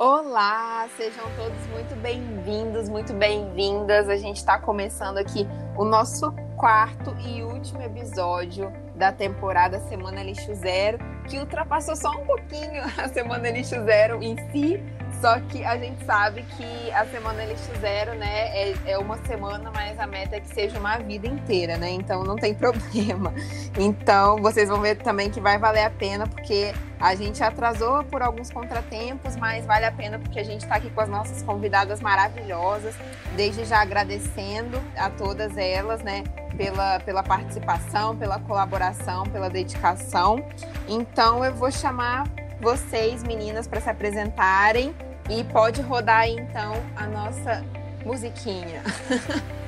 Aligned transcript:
Olá, 0.00 0.88
sejam 0.96 1.24
todos 1.34 1.58
muito 1.72 1.96
bem-vindos, 1.96 2.88
muito 2.88 3.12
bem-vindas. 3.12 4.08
A 4.08 4.16
gente 4.16 4.36
está 4.36 4.56
começando 4.56 5.18
aqui 5.18 5.44
o 5.76 5.84
nosso 5.84 6.30
quarto 6.56 7.16
e 7.26 7.42
último 7.42 7.82
episódio 7.82 8.72
da 8.94 9.10
temporada 9.10 9.80
Semana 9.80 10.22
Lixo 10.22 10.54
Zero, 10.54 10.98
que 11.28 11.36
ultrapassou 11.36 11.96
só 11.96 12.12
um 12.12 12.24
pouquinho 12.24 12.80
a 12.96 13.08
Semana 13.08 13.50
Lixo 13.50 13.74
Zero 13.86 14.22
em 14.22 14.36
si, 14.52 14.80
só 15.20 15.40
que 15.40 15.64
a 15.64 15.76
gente 15.76 16.04
sabe 16.04 16.44
que 16.56 16.92
a 16.92 17.04
semana 17.06 17.44
lixo 17.44 17.70
zero, 17.80 18.14
né, 18.14 18.48
é, 18.56 18.74
é, 18.86 18.98
uma 18.98 19.16
semana, 19.26 19.70
mas 19.74 19.98
a 19.98 20.06
meta 20.06 20.36
é 20.36 20.40
que 20.40 20.48
seja 20.48 20.78
uma 20.78 20.96
vida 20.98 21.26
inteira, 21.26 21.76
né? 21.76 21.90
Então 21.90 22.22
não 22.22 22.36
tem 22.36 22.54
problema. 22.54 23.34
Então 23.76 24.36
vocês 24.38 24.68
vão 24.68 24.80
ver 24.80 24.96
também 24.96 25.28
que 25.28 25.40
vai 25.40 25.58
valer 25.58 25.84
a 25.84 25.90
pena, 25.90 26.26
porque 26.26 26.72
a 27.00 27.14
gente 27.16 27.42
atrasou 27.42 28.04
por 28.04 28.22
alguns 28.22 28.50
contratempos, 28.50 29.34
mas 29.36 29.66
vale 29.66 29.86
a 29.86 29.92
pena 29.92 30.18
porque 30.18 30.38
a 30.38 30.44
gente 30.44 30.62
está 30.62 30.76
aqui 30.76 30.90
com 30.90 31.00
as 31.00 31.08
nossas 31.08 31.42
convidadas 31.42 32.00
maravilhosas. 32.00 32.94
Desde 33.34 33.64
já 33.64 33.80
agradecendo 33.80 34.80
a 34.96 35.10
todas 35.10 35.56
elas, 35.56 36.00
né, 36.02 36.22
pela, 36.56 37.00
pela 37.00 37.22
participação, 37.24 38.16
pela 38.16 38.38
colaboração, 38.38 39.24
pela 39.24 39.50
dedicação. 39.50 40.44
Então 40.88 41.44
eu 41.44 41.52
vou 41.54 41.72
chamar 41.72 42.24
vocês, 42.60 43.22
meninas, 43.22 43.68
para 43.68 43.80
se 43.80 43.88
apresentarem 43.90 44.94
e 45.28 45.44
pode 45.44 45.82
rodar 45.82 46.20
aí, 46.20 46.36
então 46.38 46.74
a 46.96 47.06
nossa 47.06 47.62
musiquinha. 48.04 48.82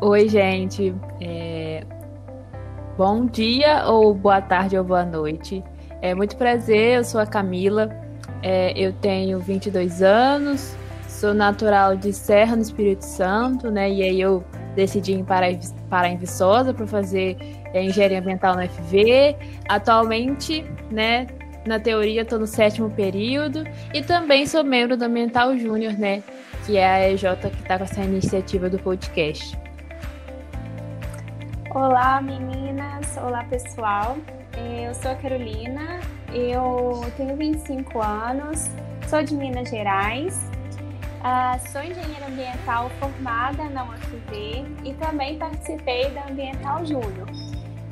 Oi, 0.00 0.28
gente. 0.28 0.94
É... 1.20 1.84
Bom 2.96 3.26
dia, 3.26 3.84
ou 3.86 4.14
boa 4.14 4.40
tarde, 4.40 4.78
ou 4.78 4.84
boa 4.84 5.04
noite. 5.04 5.62
É 6.00 6.14
muito 6.14 6.36
prazer, 6.36 6.98
eu 6.98 7.04
sou 7.04 7.20
a 7.20 7.26
Camila. 7.26 7.90
É, 8.42 8.72
eu 8.78 8.92
tenho 8.92 9.38
22 9.40 10.02
anos, 10.02 10.74
sou 11.08 11.34
natural 11.34 11.96
de 11.96 12.12
Serra, 12.12 12.56
no 12.56 12.62
Espírito 12.62 13.04
Santo, 13.04 13.70
né? 13.70 13.90
E 13.90 14.02
aí 14.02 14.20
eu 14.20 14.44
decidi 14.76 15.14
ir 15.14 15.24
para, 15.24 15.46
para 15.90 16.08
em 16.08 16.16
Viçosa 16.16 16.72
para 16.72 16.86
fazer 16.86 17.36
é, 17.72 17.82
engenharia 17.82 18.20
ambiental 18.20 18.54
no 18.54 18.68
FV. 18.68 19.34
Atualmente, 19.68 20.64
né, 20.90 21.26
na 21.66 21.80
teoria 21.80 22.22
estou 22.22 22.38
no 22.38 22.46
sétimo 22.46 22.90
período 22.90 23.64
e 23.92 24.02
também 24.02 24.46
sou 24.46 24.62
membro 24.62 24.96
do 24.96 25.04
Ambiental 25.04 25.56
Júnior, 25.58 25.94
né, 25.94 26.22
que 26.64 26.76
é 26.76 26.86
a 26.86 27.10
EJ 27.10 27.22
que 27.40 27.62
está 27.62 27.78
com 27.78 27.84
essa 27.84 28.02
iniciativa 28.02 28.70
do 28.70 28.78
podcast. 28.78 29.58
Olá, 31.70 32.20
meninas. 32.20 33.16
Olá, 33.16 33.44
pessoal. 33.44 34.16
Eu 34.84 34.94
sou 34.94 35.10
a 35.10 35.14
Carolina, 35.16 36.00
eu 36.32 37.04
tenho 37.16 37.36
25 37.36 38.00
anos, 38.00 38.70
sou 39.06 39.22
de 39.22 39.34
Minas 39.34 39.68
Gerais 39.68 40.56
Uh, 41.26 41.72
sou 41.72 41.82
engenheira 41.82 42.28
ambiental 42.28 42.88
formada 43.00 43.64
na 43.70 43.82
UFV 43.82 44.64
e 44.84 44.94
também 44.94 45.36
participei 45.36 46.08
da 46.10 46.24
Ambiental 46.28 46.86
Júnior. 46.86 47.28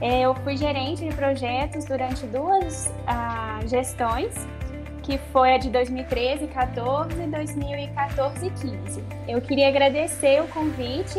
É, 0.00 0.20
eu 0.20 0.36
fui 0.36 0.56
gerente 0.56 1.04
de 1.04 1.12
projetos 1.16 1.84
durante 1.84 2.24
duas 2.26 2.86
uh, 2.86 3.66
gestões, 3.66 4.32
que 5.02 5.18
foi 5.32 5.54
a 5.54 5.58
de 5.58 5.68
2013 5.68 6.46
14 6.46 7.20
e 7.20 7.26
2014 7.26 8.50
15. 8.50 9.04
Eu 9.26 9.40
queria 9.40 9.66
agradecer 9.66 10.40
o 10.40 10.46
convite 10.46 11.18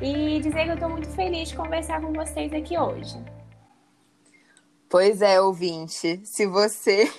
e 0.00 0.38
dizer 0.38 0.66
que 0.66 0.70
eu 0.70 0.74
estou 0.74 0.88
muito 0.88 1.08
feliz 1.08 1.48
de 1.48 1.56
conversar 1.56 2.00
com 2.00 2.12
vocês 2.12 2.52
aqui 2.52 2.78
hoje. 2.78 3.18
Pois 4.88 5.20
é, 5.20 5.40
ouvinte. 5.40 6.20
Se 6.24 6.46
você 6.46 7.10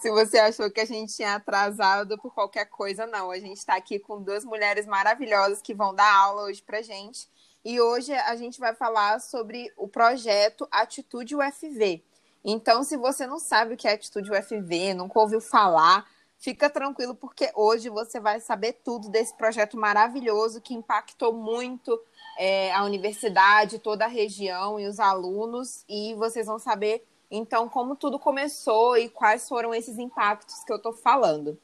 se 0.00 0.10
você 0.10 0.38
achou 0.38 0.70
que 0.70 0.80
a 0.80 0.84
gente 0.84 1.14
tinha 1.14 1.34
atrasado 1.34 2.18
por 2.18 2.32
qualquer 2.32 2.66
coisa, 2.66 3.06
não. 3.06 3.30
A 3.30 3.38
gente 3.38 3.58
está 3.58 3.76
aqui 3.76 3.98
com 3.98 4.22
duas 4.22 4.44
mulheres 4.44 4.86
maravilhosas 4.86 5.62
que 5.62 5.74
vão 5.74 5.94
dar 5.94 6.12
aula 6.12 6.44
hoje 6.44 6.62
para 6.62 6.82
gente. 6.82 7.28
E 7.64 7.80
hoje 7.80 8.12
a 8.12 8.34
gente 8.36 8.58
vai 8.58 8.74
falar 8.74 9.20
sobre 9.20 9.72
o 9.76 9.86
projeto 9.86 10.66
Atitude 10.70 11.36
UFV. 11.36 12.02
Então, 12.44 12.82
se 12.82 12.96
você 12.96 13.26
não 13.26 13.38
sabe 13.38 13.74
o 13.74 13.76
que 13.76 13.86
é 13.86 13.92
Atitude 13.92 14.30
UFV, 14.32 14.94
nunca 14.94 15.20
ouviu 15.20 15.40
falar, 15.40 16.04
fica 16.38 16.68
tranquilo, 16.68 17.14
porque 17.14 17.52
hoje 17.54 17.88
você 17.88 18.18
vai 18.18 18.40
saber 18.40 18.80
tudo 18.84 19.08
desse 19.08 19.32
projeto 19.34 19.78
maravilhoso 19.78 20.60
que 20.60 20.74
impactou 20.74 21.32
muito 21.32 22.00
é, 22.36 22.72
a 22.72 22.82
universidade, 22.84 23.78
toda 23.78 24.06
a 24.06 24.08
região 24.08 24.80
e 24.80 24.86
os 24.86 24.98
alunos. 24.98 25.84
E 25.88 26.14
vocês 26.14 26.46
vão 26.46 26.58
saber 26.58 27.06
então, 27.34 27.66
como 27.66 27.96
tudo 27.96 28.18
começou 28.18 28.94
e 28.98 29.08
quais 29.08 29.48
foram 29.48 29.74
esses 29.74 29.98
impactos 29.98 30.62
que 30.64 30.70
eu 30.70 30.76
estou 30.76 30.92
falando? 30.92 31.58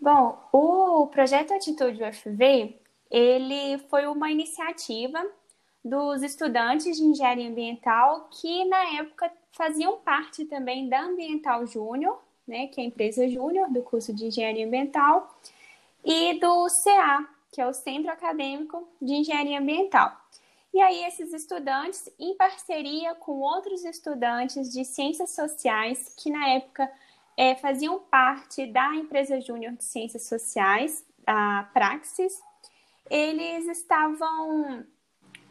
Bom, 0.00 0.38
o 0.52 1.08
projeto 1.08 1.52
Atitude 1.52 2.00
UFV, 2.04 2.78
ele 3.10 3.78
foi 3.90 4.06
uma 4.06 4.30
iniciativa 4.30 5.20
dos 5.84 6.22
estudantes 6.22 6.96
de 6.96 7.02
engenharia 7.02 7.48
ambiental 7.48 8.28
que 8.30 8.64
na 8.66 9.00
época 9.00 9.32
faziam 9.50 9.98
parte 9.98 10.44
também 10.44 10.88
da 10.88 11.02
Ambiental 11.02 11.66
Júnior, 11.66 12.22
né, 12.46 12.68
que 12.68 12.80
é 12.80 12.84
a 12.84 12.86
empresa 12.86 13.28
júnior 13.28 13.68
do 13.70 13.82
curso 13.82 14.14
de 14.14 14.26
engenharia 14.26 14.64
ambiental, 14.64 15.36
e 16.04 16.38
do 16.38 16.66
CA, 16.84 17.28
que 17.50 17.60
é 17.60 17.66
o 17.66 17.72
Centro 17.72 18.12
Acadêmico 18.12 18.86
de 19.02 19.14
Engenharia 19.14 19.58
Ambiental. 19.58 20.16
E 20.72 20.80
aí, 20.80 21.04
esses 21.04 21.32
estudantes, 21.32 22.08
em 22.18 22.36
parceria 22.36 23.14
com 23.14 23.40
outros 23.40 23.84
estudantes 23.84 24.72
de 24.72 24.84
ciências 24.84 25.30
sociais, 25.30 26.14
que 26.16 26.30
na 26.30 26.48
época 26.50 26.90
é, 27.36 27.54
faziam 27.54 27.98
parte 27.98 28.66
da 28.66 28.94
empresa 28.94 29.40
júnior 29.40 29.72
de 29.72 29.84
ciências 29.84 30.26
sociais, 30.26 31.06
a 31.26 31.68
Praxis, 31.72 32.40
eles 33.10 33.66
estavam 33.66 34.84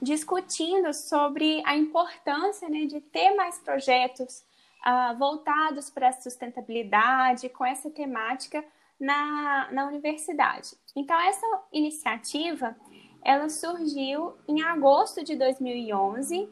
discutindo 0.01 0.93
sobre 0.93 1.61
a 1.65 1.75
importância 1.75 2.69
né, 2.69 2.85
de 2.85 2.99
ter 3.01 3.35
mais 3.35 3.57
projetos 3.59 4.43
uh, 4.85 5.17
voltados 5.17 5.89
para 5.89 6.09
a 6.09 6.13
sustentabilidade, 6.13 7.49
com 7.49 7.65
essa 7.65 7.89
temática 7.89 8.63
na, 8.99 9.71
na 9.71 9.87
universidade. 9.87 10.75
Então, 10.95 11.19
essa 11.19 11.45
iniciativa 11.71 12.75
ela 13.23 13.49
surgiu 13.49 14.33
em 14.47 14.61
agosto 14.61 15.23
de 15.23 15.35
2011 15.35 16.49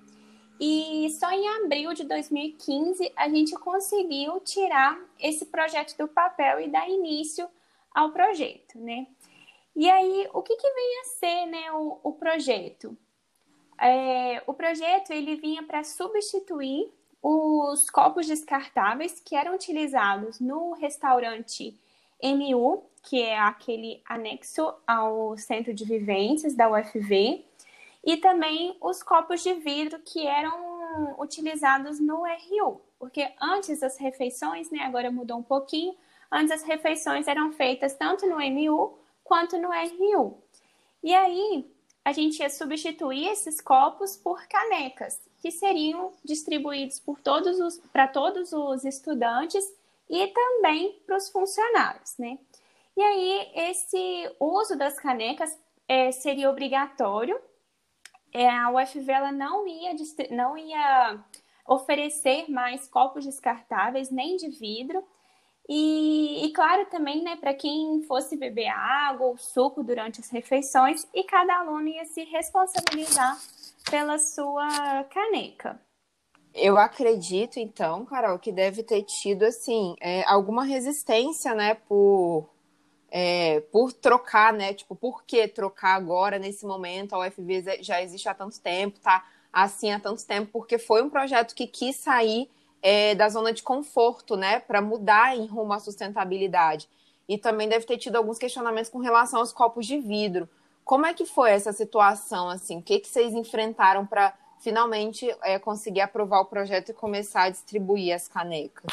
e 0.59 1.09
só 1.19 1.29
em 1.31 1.47
abril 1.63 1.93
de 1.93 2.03
2015 2.05 3.11
a 3.15 3.27
gente 3.27 3.53
conseguiu 3.55 4.39
tirar 4.39 4.97
esse 5.19 5.45
projeto 5.45 5.97
do 5.97 6.07
papel 6.07 6.61
e 6.61 6.69
dar 6.69 6.89
início 6.89 7.47
ao 7.93 8.11
projeto, 8.11 8.77
né? 8.79 9.07
E 9.75 9.89
aí, 9.89 10.29
o 10.33 10.41
que, 10.41 10.55
que 10.55 10.73
vem 10.73 10.99
a 11.01 11.03
ser 11.03 11.45
né, 11.47 11.71
o, 11.73 11.99
o 12.01 12.13
projeto? 12.13 12.97
É, 13.77 14.41
o 14.47 14.53
projeto 14.53 15.11
ele 15.11 15.35
vinha 15.35 15.63
para 15.63 15.83
substituir 15.83 16.89
os 17.21 17.89
copos 17.89 18.27
descartáveis 18.27 19.19
que 19.19 19.35
eram 19.35 19.55
utilizados 19.55 20.39
no 20.39 20.73
restaurante 20.73 21.77
MU, 22.23 22.83
que 23.03 23.21
é 23.21 23.37
aquele 23.37 24.01
anexo 24.07 24.73
ao 24.87 25.37
centro 25.37 25.73
de 25.73 25.85
vivências 25.85 26.55
da 26.55 26.69
UFV, 26.69 27.45
e 28.03 28.17
também 28.17 28.77
os 28.81 29.01
copos 29.01 29.41
de 29.41 29.53
vidro 29.55 29.99
que 29.99 30.25
eram 30.25 30.75
utilizados 31.19 31.99
no 31.99 32.23
RU, 32.23 32.81
porque 32.99 33.31
antes 33.41 33.83
as 33.83 33.97
refeições, 33.97 34.69
né, 34.71 34.79
agora 34.79 35.11
mudou 35.11 35.37
um 35.37 35.43
pouquinho, 35.43 35.95
antes 36.31 36.51
as 36.51 36.63
refeições 36.63 37.27
eram 37.27 37.51
feitas 37.51 37.93
tanto 37.95 38.25
no 38.27 38.37
MU 38.39 38.97
quanto 39.23 39.57
no 39.57 39.69
RU. 39.69 40.37
E 41.03 41.13
aí 41.13 41.69
a 42.03 42.11
gente 42.11 42.39
ia 42.39 42.49
substituir 42.49 43.27
esses 43.27 43.59
copos 43.59 44.15
por 44.15 44.47
canecas, 44.47 45.19
que 45.39 45.51
seriam 45.51 46.11
distribuídos 46.23 46.99
por 46.99 47.19
todos 47.19 47.59
os 47.59 47.78
para 47.91 48.07
todos 48.07 48.53
os 48.53 48.85
estudantes 48.85 49.63
e 50.09 50.28
também 50.28 51.02
para 51.05 51.17
os 51.17 51.29
funcionários, 51.29 52.17
né? 52.17 52.37
E 52.96 53.02
aí, 53.02 53.52
esse 53.55 54.35
uso 54.40 54.78
das 54.78 54.97
canecas 54.99 55.57
é, 55.87 56.11
seria 56.11 56.49
obrigatório. 56.49 57.40
É, 58.34 58.49
a 58.49 58.69
UFV 58.69 59.11
ela 59.11 59.31
não, 59.31 59.67
ia, 59.67 59.93
não 60.31 60.57
ia 60.57 61.23
oferecer 61.67 62.49
mais 62.49 62.87
copos 62.87 63.25
descartáveis, 63.25 64.09
nem 64.09 64.37
de 64.37 64.49
vidro. 64.49 65.03
E, 65.67 66.46
e 66.46 66.53
claro, 66.53 66.85
também, 66.85 67.23
né, 67.23 67.35
para 67.37 67.53
quem 67.53 68.03
fosse 68.03 68.37
beber 68.37 68.67
água 68.67 69.28
ou 69.28 69.37
suco 69.37 69.84
durante 69.84 70.19
as 70.19 70.29
refeições, 70.29 71.07
e 71.13 71.23
cada 71.23 71.57
aluno 71.57 71.87
ia 71.87 72.05
se 72.05 72.23
responsabilizar 72.23 73.37
pela 73.90 74.17
sua 74.19 75.03
caneca. 75.05 75.79
Eu 76.55 76.78
acredito, 76.78 77.59
então, 77.59 78.05
Carol, 78.05 78.40
que 78.40 78.52
deve 78.52 78.81
ter 78.81 79.03
tido, 79.03 79.43
assim, 79.43 79.93
é, 79.99 80.23
alguma 80.23 80.63
resistência, 80.63 81.53
né, 81.53 81.73
por 81.73 82.49
é, 83.11 83.61
por 83.72 83.93
trocar, 83.93 84.52
né? 84.52 84.73
Tipo, 84.73 84.96
por 84.96 85.23
que 85.23 85.47
trocar 85.47 85.96
agora, 85.96 86.37
nesse 86.40 86.66
momento? 86.66 87.13
A 87.13 87.19
UFV 87.19 87.81
já 87.81 88.02
existe 88.02 88.28
há 88.28 88.34
tanto 88.34 88.59
tempo, 88.59 88.99
tá 88.99 89.25
assim 89.53 89.91
há 89.91 89.99
tanto 89.99 90.25
tempo, 90.25 90.49
porque 90.52 90.78
foi 90.78 91.02
um 91.02 91.09
projeto 91.09 91.55
que 91.55 91.66
quis 91.66 91.96
sair 91.96 92.49
é, 92.81 93.16
da 93.16 93.29
zona 93.29 93.53
de 93.53 93.63
conforto, 93.63 94.35
né, 94.35 94.59
para 94.59 94.81
mudar 94.81 95.35
em 95.35 95.46
rumo 95.46 95.73
à 95.73 95.79
sustentabilidade. 95.79 96.90
E 97.28 97.37
também 97.37 97.69
deve 97.69 97.85
ter 97.85 97.97
tido 97.97 98.17
alguns 98.17 98.37
questionamentos 98.37 98.90
com 98.90 98.99
relação 98.99 99.40
aos 99.40 99.53
copos 99.53 99.85
de 99.85 99.97
vidro. 99.97 100.47
Como 100.84 101.05
é 101.05 101.13
que 101.13 101.25
foi 101.25 101.52
essa 101.52 101.73
situação, 101.73 102.49
assim? 102.49 102.79
O 102.79 102.81
que, 102.81 102.99
que 102.99 103.07
vocês 103.07 103.34
enfrentaram 103.34 104.05
para 104.05 104.34
finalmente 104.59 105.29
é, 105.41 105.59
conseguir 105.59 106.02
aprovar 106.02 106.41
o 106.41 106.46
projeto 106.46 106.90
e 106.90 106.93
começar 106.93 107.43
a 107.43 107.49
distribuir 107.49 108.13
as 108.13 108.28
canecas? 108.28 108.91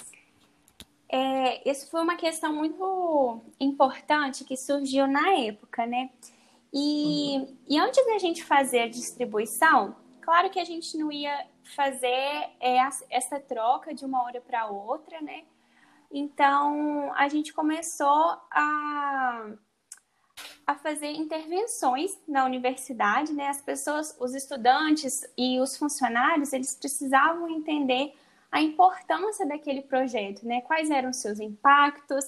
É, 1.09 1.69
isso 1.69 1.91
foi 1.91 2.03
uma 2.03 2.17
questão 2.17 2.55
muito 2.55 3.43
importante 3.61 4.45
que 4.45 4.57
surgiu 4.57 5.07
na 5.07 5.35
época, 5.41 5.87
né? 5.87 6.11
E, 6.73 7.37
uhum. 7.39 7.57
e 7.69 7.79
antes 7.79 8.05
da 8.07 8.19
gente 8.19 8.43
fazer 8.43 8.81
a 8.81 8.89
distribuição, 8.89 9.95
claro 10.23 10.49
que 10.49 10.59
a 10.59 10.65
gente 10.65 10.97
não 10.97 11.13
ia 11.13 11.47
fazer 11.77 12.51
é, 12.61 12.79
essa 13.11 13.39
troca 13.39 13.95
de 13.95 14.05
uma 14.07 14.23
hora 14.23 14.41
para 14.41 14.67
outra, 14.67 15.21
né? 15.21 15.45
Então 16.11 17.13
a 17.15 17.29
gente 17.29 17.53
começou 17.53 18.37
a, 18.51 19.51
a 20.67 20.75
fazer 20.75 21.11
intervenções 21.13 22.19
na 22.27 22.45
universidade, 22.45 23.33
né? 23.33 23.49
As 23.49 23.61
pessoas, 23.61 24.17
os 24.21 24.35
estudantes 24.35 25.25
e 25.37 25.61
os 25.61 25.77
funcionários, 25.77 26.53
eles 26.53 26.75
precisavam 26.75 27.49
entender 27.49 28.15
a 28.51 28.61
importância 28.61 29.47
daquele 29.47 29.83
projeto, 29.83 30.47
né? 30.47 30.61
Quais 30.63 30.91
eram 30.91 31.11
os 31.11 31.17
seus 31.17 31.41
impactos. 31.41 32.25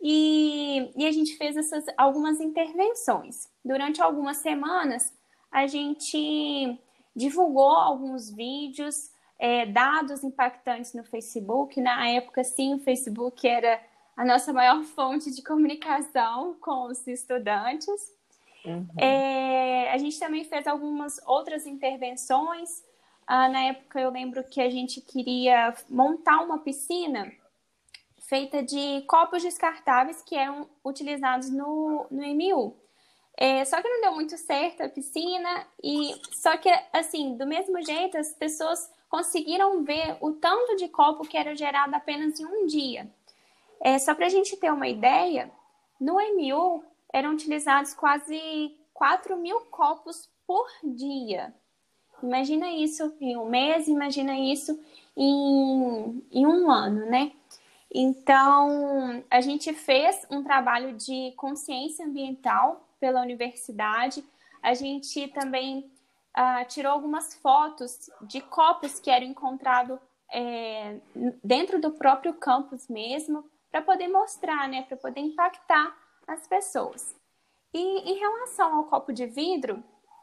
E, 0.00 0.92
e 0.96 1.06
a 1.06 1.12
gente 1.12 1.36
fez 1.36 1.56
essas 1.56 1.84
algumas 1.96 2.40
intervenções. 2.40 3.48
Durante 3.64 4.00
algumas 4.00 4.38
semanas, 4.38 5.12
a 5.50 5.66
gente 5.66 6.78
divulgou 7.14 7.70
alguns 7.70 8.30
vídeos, 8.30 9.10
é, 9.38 9.66
dados 9.66 10.22
impactantes 10.22 10.94
no 10.94 11.04
Facebook. 11.04 11.80
Na 11.80 12.08
época, 12.08 12.44
sim, 12.44 12.74
o 12.74 12.78
Facebook 12.78 13.46
era 13.46 13.80
a 14.18 14.24
nossa 14.24 14.52
maior 14.52 14.82
fonte 14.82 15.34
de 15.34 15.42
comunicação 15.42 16.54
com 16.60 16.88
os 16.88 17.06
estudantes. 17.06 18.12
Uhum. 18.64 18.86
É, 18.98 19.90
a 19.92 19.96
gente 19.96 20.18
também 20.18 20.44
fez 20.44 20.66
algumas 20.66 21.18
outras 21.24 21.64
intervenções 21.64 22.82
ah, 23.28 23.46
na 23.46 23.64
época 23.64 24.00
eu 24.00 24.10
lembro 24.10 24.42
que 24.42 24.58
a 24.58 24.70
gente 24.70 25.02
queria 25.02 25.74
montar 25.86 26.40
uma 26.40 26.60
piscina 26.60 27.30
feita 28.20 28.62
de 28.62 29.02
copos 29.06 29.42
descartáveis 29.42 30.22
que 30.22 30.34
eram 30.34 30.66
utilizados 30.82 31.50
no, 31.50 32.06
no 32.10 32.26
MU. 32.34 32.74
É, 33.36 33.62
só 33.66 33.82
que 33.82 33.88
não 33.88 34.00
deu 34.00 34.14
muito 34.14 34.38
certo 34.38 34.82
a 34.82 34.88
piscina 34.88 35.66
e 35.82 36.14
só 36.32 36.56
que 36.56 36.70
assim 36.90 37.36
do 37.36 37.46
mesmo 37.46 37.82
jeito 37.84 38.16
as 38.16 38.32
pessoas 38.32 38.90
conseguiram 39.10 39.84
ver 39.84 40.16
o 40.22 40.32
tanto 40.32 40.76
de 40.76 40.88
copo 40.88 41.28
que 41.28 41.36
era 41.36 41.54
gerado 41.54 41.94
apenas 41.94 42.40
em 42.40 42.46
um 42.46 42.64
dia. 42.64 43.06
É, 43.80 43.98
só 43.98 44.14
para 44.14 44.26
a 44.26 44.30
gente 44.30 44.56
ter 44.56 44.72
uma 44.72 44.88
ideia, 44.88 45.50
no 46.00 46.14
MU 46.14 46.82
eram 47.12 47.32
utilizados 47.32 47.94
quase 47.94 48.76
4 48.92 49.36
mil 49.36 49.60
copos 49.66 50.28
por 50.46 50.66
dia. 50.82 51.54
Imagina 52.22 52.70
isso 52.70 53.14
em 53.20 53.36
um 53.36 53.48
mês, 53.48 53.86
imagina 53.86 54.36
isso 54.36 54.78
em, 55.16 56.26
em 56.32 56.46
um 56.46 56.70
ano, 56.70 57.06
né? 57.06 57.32
Então, 57.90 59.22
a 59.30 59.40
gente 59.40 59.72
fez 59.72 60.26
um 60.30 60.42
trabalho 60.42 60.94
de 60.94 61.32
consciência 61.36 62.04
ambiental 62.04 62.86
pela 63.00 63.22
universidade. 63.22 64.24
A 64.62 64.74
gente 64.74 65.28
também 65.28 65.90
uh, 66.36 66.66
tirou 66.68 66.92
algumas 66.92 67.34
fotos 67.34 68.10
de 68.22 68.40
copos 68.40 69.00
que 69.00 69.10
eram 69.10 69.26
encontrados 69.26 69.98
é, 70.30 70.96
dentro 71.42 71.80
do 71.80 71.92
próprio 71.92 72.34
campus 72.34 72.88
mesmo, 72.88 73.44
para 73.78 73.82
poder 73.82 74.08
mostrar, 74.08 74.68
né, 74.68 74.82
para 74.82 74.96
poder 74.96 75.20
impactar 75.20 75.96
as 76.26 76.46
pessoas. 76.46 77.14
E 77.72 77.78
em 77.78 78.18
relação 78.18 78.76
ao 78.76 78.84
copo 78.84 79.12
de 79.12 79.26
vidro, 79.26 79.82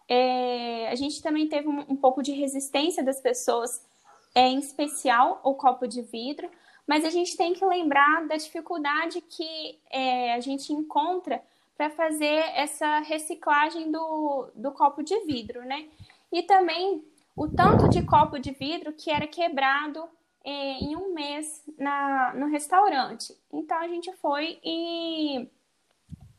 é, 0.09 0.89
a 0.89 0.95
gente 0.95 1.21
também 1.21 1.47
teve 1.47 1.67
um, 1.67 1.79
um, 1.89 1.95
pouco 1.95 2.21
de 2.21 2.31
resistência 2.31 3.03
das 3.03 3.21
pessoas, 3.21 3.87
é, 4.33 4.47
em 4.47 4.59
especial 4.59 5.39
o 5.43 5.53
copo 5.53 5.87
de 5.87 6.01
vidro, 6.01 6.49
mas 6.85 7.05
a 7.05 7.09
gente 7.09 7.37
tem 7.37 7.53
que 7.53 7.65
lembrar 7.65 8.27
da 8.27 8.35
dificuldade 8.35 9.21
que 9.21 9.79
é, 9.89 10.33
a 10.33 10.39
gente 10.39 10.73
encontra 10.73 11.41
para 11.77 11.89
fazer 11.89 12.43
essa 12.55 12.99
reciclagem 12.99 13.91
do, 13.91 14.49
do 14.53 14.71
copo 14.71 15.01
de 15.01 15.17
vidro, 15.25 15.63
né? 15.63 15.87
E 16.31 16.43
também 16.43 17.03
o 17.35 17.47
tanto 17.47 17.89
de 17.89 18.03
copo 18.03 18.37
de 18.37 18.51
vidro 18.51 18.93
que 18.93 19.09
era 19.09 19.27
quebrado 19.27 20.07
em 20.49 20.95
um 20.95 21.13
mês 21.13 21.63
na, 21.77 22.33
no 22.35 22.47
restaurante. 22.47 23.33
Então 23.51 23.77
a 23.77 23.87
gente 23.87 24.11
foi 24.13 24.59
e, 24.63 25.49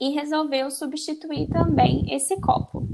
e 0.01 0.11
resolveu 0.11 0.71
substituir 0.71 1.49
também 1.49 2.07
esse 2.15 2.41
copo. 2.41 2.89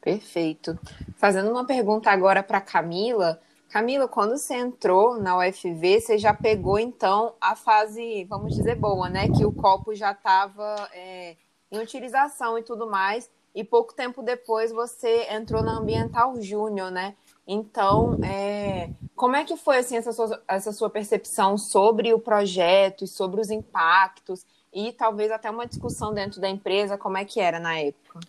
Perfeito. 0.00 0.78
Fazendo 1.16 1.50
uma 1.50 1.66
pergunta 1.66 2.10
agora 2.10 2.42
para 2.42 2.60
Camila. 2.60 3.40
Camila, 3.68 4.06
quando 4.06 4.38
você 4.38 4.54
entrou 4.54 5.20
na 5.20 5.36
UFV, 5.38 6.00
você 6.00 6.16
já 6.16 6.32
pegou 6.32 6.78
então 6.78 7.34
a 7.40 7.56
fase, 7.56 8.24
vamos 8.24 8.54
dizer, 8.54 8.76
boa, 8.76 9.08
né? 9.08 9.28
Que 9.28 9.44
o 9.44 9.52
copo 9.52 9.94
já 9.94 10.12
estava 10.12 10.88
é, 10.92 11.36
em 11.70 11.78
utilização 11.78 12.58
e 12.58 12.62
tudo 12.62 12.88
mais. 12.88 13.28
E 13.54 13.64
pouco 13.64 13.94
tempo 13.94 14.22
depois 14.22 14.70
você 14.70 15.26
entrou 15.30 15.62
na 15.62 15.78
Ambiental 15.78 16.40
Júnior, 16.40 16.90
né? 16.90 17.16
Então, 17.46 18.18
é, 18.22 18.90
como 19.16 19.34
é 19.34 19.44
que 19.44 19.56
foi 19.56 19.78
assim 19.78 19.96
essa 19.96 20.12
sua, 20.12 20.42
essa 20.46 20.72
sua 20.72 20.90
percepção 20.90 21.56
sobre 21.56 22.12
o 22.12 22.18
projeto 22.18 23.04
e 23.04 23.08
sobre 23.08 23.40
os 23.40 23.50
impactos 23.50 24.44
e 24.72 24.92
talvez 24.92 25.32
até 25.32 25.50
uma 25.50 25.66
discussão 25.66 26.12
dentro 26.12 26.38
da 26.38 26.50
empresa, 26.50 26.98
como 26.98 27.16
é 27.16 27.24
que 27.24 27.40
era 27.40 27.58
na 27.58 27.78
época? 27.78 28.20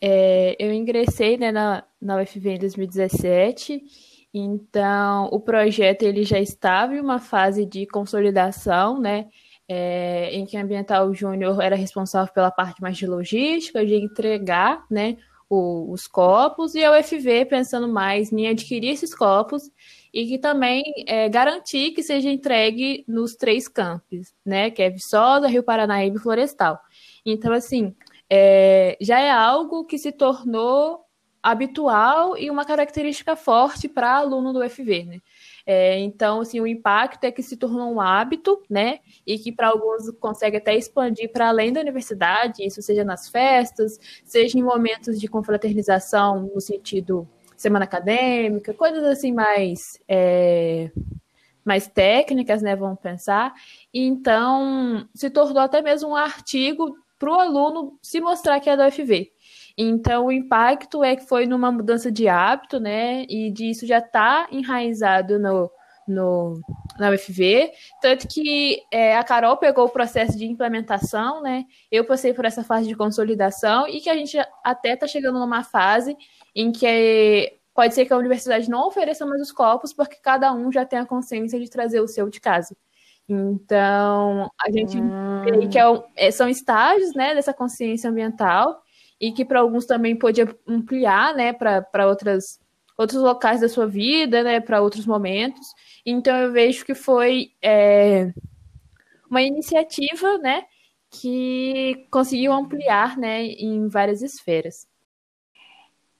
É, 0.00 0.54
eu 0.58 0.72
ingressei 0.72 1.36
né, 1.36 1.50
na, 1.50 1.82
na 2.00 2.22
UFV 2.22 2.50
em 2.50 2.58
2017, 2.58 3.82
então 4.32 5.28
o 5.32 5.40
projeto 5.40 6.02
ele 6.02 6.22
já 6.22 6.38
estava 6.38 6.94
em 6.94 7.00
uma 7.00 7.18
fase 7.18 7.66
de 7.66 7.86
consolidação, 7.86 9.00
né, 9.00 9.26
é, 9.68 10.30
em 10.32 10.46
que 10.46 10.56
a 10.56 10.62
Ambiental 10.62 11.12
Júnior 11.12 11.60
era 11.60 11.74
responsável 11.74 12.32
pela 12.32 12.52
parte 12.52 12.80
mais 12.80 12.96
de 12.96 13.06
logística, 13.06 13.84
de 13.84 13.96
entregar 13.96 14.84
né, 14.88 15.16
o, 15.50 15.90
os 15.90 16.06
copos, 16.06 16.76
e 16.76 16.84
a 16.84 16.96
UFV 16.96 17.46
pensando 17.46 17.88
mais 17.88 18.32
em 18.32 18.46
adquirir 18.46 18.90
esses 18.90 19.12
copos 19.12 19.70
e 20.16 20.26
que 20.26 20.38
também 20.38 20.82
é, 21.06 21.28
garantir 21.28 21.90
que 21.90 22.02
seja 22.02 22.30
entregue 22.30 23.04
nos 23.06 23.36
três 23.36 23.68
campos, 23.68 24.34
né, 24.42 24.70
que 24.70 24.80
é 24.80 24.88
Viçosa, 24.88 25.46
Rio 25.46 25.62
Paranaíba 25.62 26.16
e 26.16 26.18
Florestal. 26.18 26.80
Então, 27.22 27.52
assim, 27.52 27.94
é, 28.30 28.96
já 28.98 29.20
é 29.20 29.30
algo 29.30 29.84
que 29.84 29.98
se 29.98 30.10
tornou 30.10 31.04
habitual 31.42 32.34
e 32.34 32.50
uma 32.50 32.64
característica 32.64 33.36
forte 33.36 33.90
para 33.90 34.16
aluno 34.16 34.54
do 34.54 34.60
UFV, 34.60 35.04
né? 35.04 35.20
É, 35.66 35.98
então, 35.98 36.40
assim, 36.40 36.60
o 36.60 36.66
impacto 36.66 37.24
é 37.24 37.30
que 37.30 37.42
se 37.42 37.58
tornou 37.58 37.92
um 37.92 38.00
hábito, 38.00 38.62
né? 38.70 39.00
E 39.26 39.38
que 39.38 39.52
para 39.52 39.68
alguns 39.68 40.10
consegue 40.18 40.56
até 40.56 40.74
expandir 40.74 41.30
para 41.30 41.48
além 41.48 41.74
da 41.74 41.80
universidade, 41.82 42.64
isso 42.64 42.80
seja 42.80 43.04
nas 43.04 43.28
festas, 43.28 44.00
seja 44.24 44.58
em 44.58 44.62
momentos 44.62 45.20
de 45.20 45.28
confraternização 45.28 46.50
no 46.54 46.60
sentido 46.60 47.28
semana 47.56 47.84
acadêmica, 47.84 48.74
coisas 48.74 49.04
assim 49.04 49.32
mais 49.32 49.98
é, 50.08 50.90
mais 51.64 51.88
técnicas, 51.88 52.62
né? 52.62 52.76
Vamos 52.76 53.00
pensar. 53.00 53.52
Então, 53.92 55.08
se 55.14 55.28
tornou 55.30 55.62
até 55.62 55.82
mesmo 55.82 56.10
um 56.10 56.16
artigo 56.16 56.96
para 57.18 57.30
o 57.30 57.34
aluno 57.34 57.98
se 58.02 58.20
mostrar 58.20 58.60
que 58.60 58.70
é 58.70 58.76
da 58.76 58.88
UFV. 58.88 59.32
Então, 59.76 60.26
o 60.26 60.32
impacto 60.32 61.02
é 61.02 61.16
que 61.16 61.26
foi 61.26 61.46
numa 61.46 61.70
mudança 61.72 62.10
de 62.10 62.28
hábito, 62.28 62.78
né? 62.78 63.24
E 63.28 63.50
disso 63.50 63.86
já 63.86 63.98
está 63.98 64.46
enraizado 64.50 65.38
no, 65.38 65.70
no, 66.06 66.60
na 66.98 67.10
UFV. 67.10 67.70
Tanto 68.00 68.28
que 68.28 68.82
é, 68.90 69.16
a 69.16 69.24
Carol 69.24 69.56
pegou 69.56 69.86
o 69.86 69.90
processo 69.90 70.36
de 70.36 70.46
implementação, 70.46 71.42
né? 71.42 71.64
Eu 71.90 72.04
passei 72.04 72.32
por 72.32 72.44
essa 72.44 72.62
fase 72.62 72.86
de 72.86 72.94
consolidação 72.94 73.88
e 73.88 74.00
que 74.00 74.10
a 74.10 74.14
gente 74.14 74.38
até 74.64 74.94
está 74.94 75.06
chegando 75.06 75.38
numa 75.38 75.62
fase 75.62 76.16
em 76.54 76.72
que 76.72 77.58
pode 77.74 77.94
ser 77.94 78.06
que 78.06 78.12
a 78.12 78.16
universidade 78.16 78.70
não 78.70 78.86
ofereça 78.88 79.26
mais 79.26 79.40
os 79.42 79.52
copos, 79.52 79.92
porque 79.92 80.16
cada 80.22 80.52
um 80.52 80.72
já 80.72 80.86
tem 80.86 80.98
a 80.98 81.06
consciência 81.06 81.60
de 81.60 81.68
trazer 81.68 82.00
o 82.00 82.08
seu 82.08 82.30
de 82.30 82.40
casa. 82.40 82.74
Então, 83.28 84.50
a 84.58 84.70
gente 84.70 84.98
hum. 84.98 85.68
que 85.70 85.78
é, 85.78 85.82
é, 86.16 86.30
são 86.30 86.48
estágios 86.48 87.12
né, 87.14 87.34
dessa 87.34 87.52
consciência 87.52 88.08
ambiental 88.08 88.80
e 89.20 89.32
que 89.32 89.44
para 89.44 89.60
alguns 89.60 89.84
também 89.84 90.16
pode 90.16 90.40
ampliar 90.66 91.34
né, 91.34 91.52
para 91.52 92.06
outros 92.06 92.58
locais 93.14 93.60
da 93.60 93.68
sua 93.68 93.86
vida, 93.86 94.42
né, 94.42 94.60
para 94.60 94.80
outros 94.80 95.06
momentos. 95.06 95.66
Então, 96.08 96.36
eu 96.36 96.52
vejo 96.52 96.84
que 96.84 96.94
foi 96.94 97.52
é, 97.60 98.32
uma 99.28 99.42
iniciativa 99.42 100.38
né, 100.38 100.64
que 101.10 102.06
conseguiu 102.12 102.52
ampliar 102.52 103.18
né, 103.18 103.42
em 103.42 103.88
várias 103.88 104.22
esferas. 104.22 104.86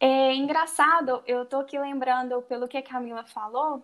É 0.01 0.35
engraçado, 0.35 1.23
eu 1.25 1.47
tô 1.47 1.59
aqui 1.59 1.79
lembrando 1.79 2.43
pelo 2.43 2.67
que 2.67 2.77
a 2.77 2.83
Camila 2.83 3.25
falou, 3.25 3.83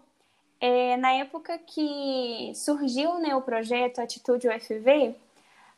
é, 0.61 0.97
na 0.97 1.13
época 1.13 1.57
que 1.59 2.53
surgiu 2.55 3.19
né, 3.19 3.35
o 3.35 3.41
projeto 3.41 4.01
Atitude 4.01 4.49
UFV, 4.49 5.15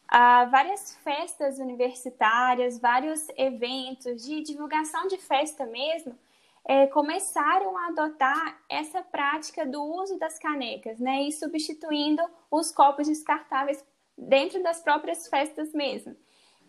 há 0.09 0.47
várias 0.47 0.97
festas 1.04 1.59
universitárias, 1.59 2.78
vários 2.78 3.28
eventos 3.37 4.25
de 4.25 4.43
divulgação 4.43 5.07
de 5.07 5.19
festa 5.19 5.66
mesmo, 5.66 6.19
é, 6.66 6.87
começaram 6.87 7.76
a 7.76 7.88
adotar 7.88 8.59
essa 8.68 9.02
prática 9.02 9.66
do 9.66 9.83
uso 9.83 10.18
das 10.18 10.38
canecas, 10.38 10.99
né, 10.99 11.23
e 11.23 11.33
substituindo 11.33 12.23
os 12.50 12.73
copos 12.73 13.06
descartáveis 13.06 13.85
dentro 14.16 14.62
das 14.62 14.80
próprias 14.80 15.28
festas 15.28 15.73
mesmo. 15.73 16.16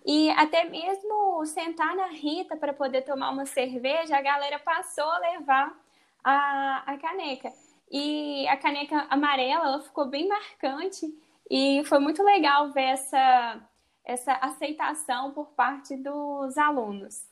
E 0.05 0.29
até 0.31 0.65
mesmo 0.65 1.43
sentar 1.45 1.95
na 1.95 2.07
Rita 2.07 2.55
para 2.55 2.73
poder 2.73 3.01
tomar 3.03 3.31
uma 3.31 3.45
cerveja, 3.45 4.17
a 4.17 4.21
galera 4.21 4.59
passou 4.59 5.09
a 5.09 5.17
levar 5.17 5.75
a, 6.23 6.93
a 6.93 6.97
caneca. 6.97 7.51
E 7.89 8.47
a 8.47 8.57
caneca 8.57 9.07
amarela 9.09 9.65
ela 9.65 9.81
ficou 9.81 10.05
bem 10.07 10.27
marcante 10.27 11.07
e 11.49 11.83
foi 11.85 11.99
muito 11.99 12.21
legal 12.21 12.71
ver 12.71 12.89
essa, 12.89 13.61
essa 14.03 14.33
aceitação 14.33 15.31
por 15.31 15.47
parte 15.51 15.95
dos 15.95 16.57
alunos. 16.57 17.23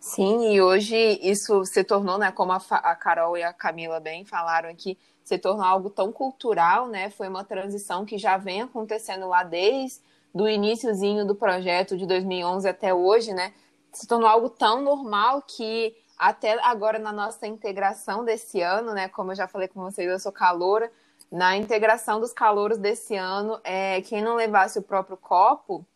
Sim, 0.00 0.54
e 0.54 0.62
hoje 0.62 0.96
isso 1.22 1.62
se 1.66 1.84
tornou, 1.84 2.16
né, 2.16 2.32
como 2.32 2.52
a, 2.52 2.56
a 2.56 2.96
Carol 2.96 3.36
e 3.36 3.42
a 3.42 3.52
Camila 3.52 4.00
bem 4.00 4.24
falaram 4.24 4.70
aqui, 4.70 4.98
se 5.22 5.38
tornou 5.38 5.62
algo 5.64 5.90
tão 5.90 6.10
cultural, 6.10 6.88
né? 6.88 7.10
Foi 7.10 7.28
uma 7.28 7.44
transição 7.44 8.06
que 8.06 8.16
já 8.16 8.38
vem 8.38 8.62
acontecendo 8.62 9.28
lá 9.28 9.44
desde 9.44 10.00
do 10.34 10.48
iníciozinho 10.48 11.26
do 11.26 11.34
projeto 11.34 11.96
de 11.98 12.06
2011 12.06 12.66
até 12.66 12.94
hoje, 12.94 13.34
né? 13.34 13.52
Se 13.92 14.06
tornou 14.08 14.28
algo 14.28 14.48
tão 14.48 14.80
normal 14.80 15.42
que 15.42 15.94
até 16.18 16.58
agora 16.64 16.98
na 16.98 17.12
nossa 17.12 17.46
integração 17.46 18.24
desse 18.24 18.62
ano, 18.62 18.94
né? 18.94 19.06
Como 19.08 19.32
eu 19.32 19.36
já 19.36 19.46
falei 19.46 19.68
com 19.68 19.82
vocês, 19.82 20.08
eu 20.08 20.18
sou 20.18 20.32
caloura. 20.32 20.90
Na 21.30 21.56
integração 21.56 22.20
dos 22.20 22.32
calouros 22.32 22.78
desse 22.78 23.14
ano, 23.16 23.60
é, 23.62 24.00
quem 24.00 24.22
não 24.22 24.34
levasse 24.34 24.78
o 24.78 24.82
próprio 24.82 25.16
copo 25.16 25.86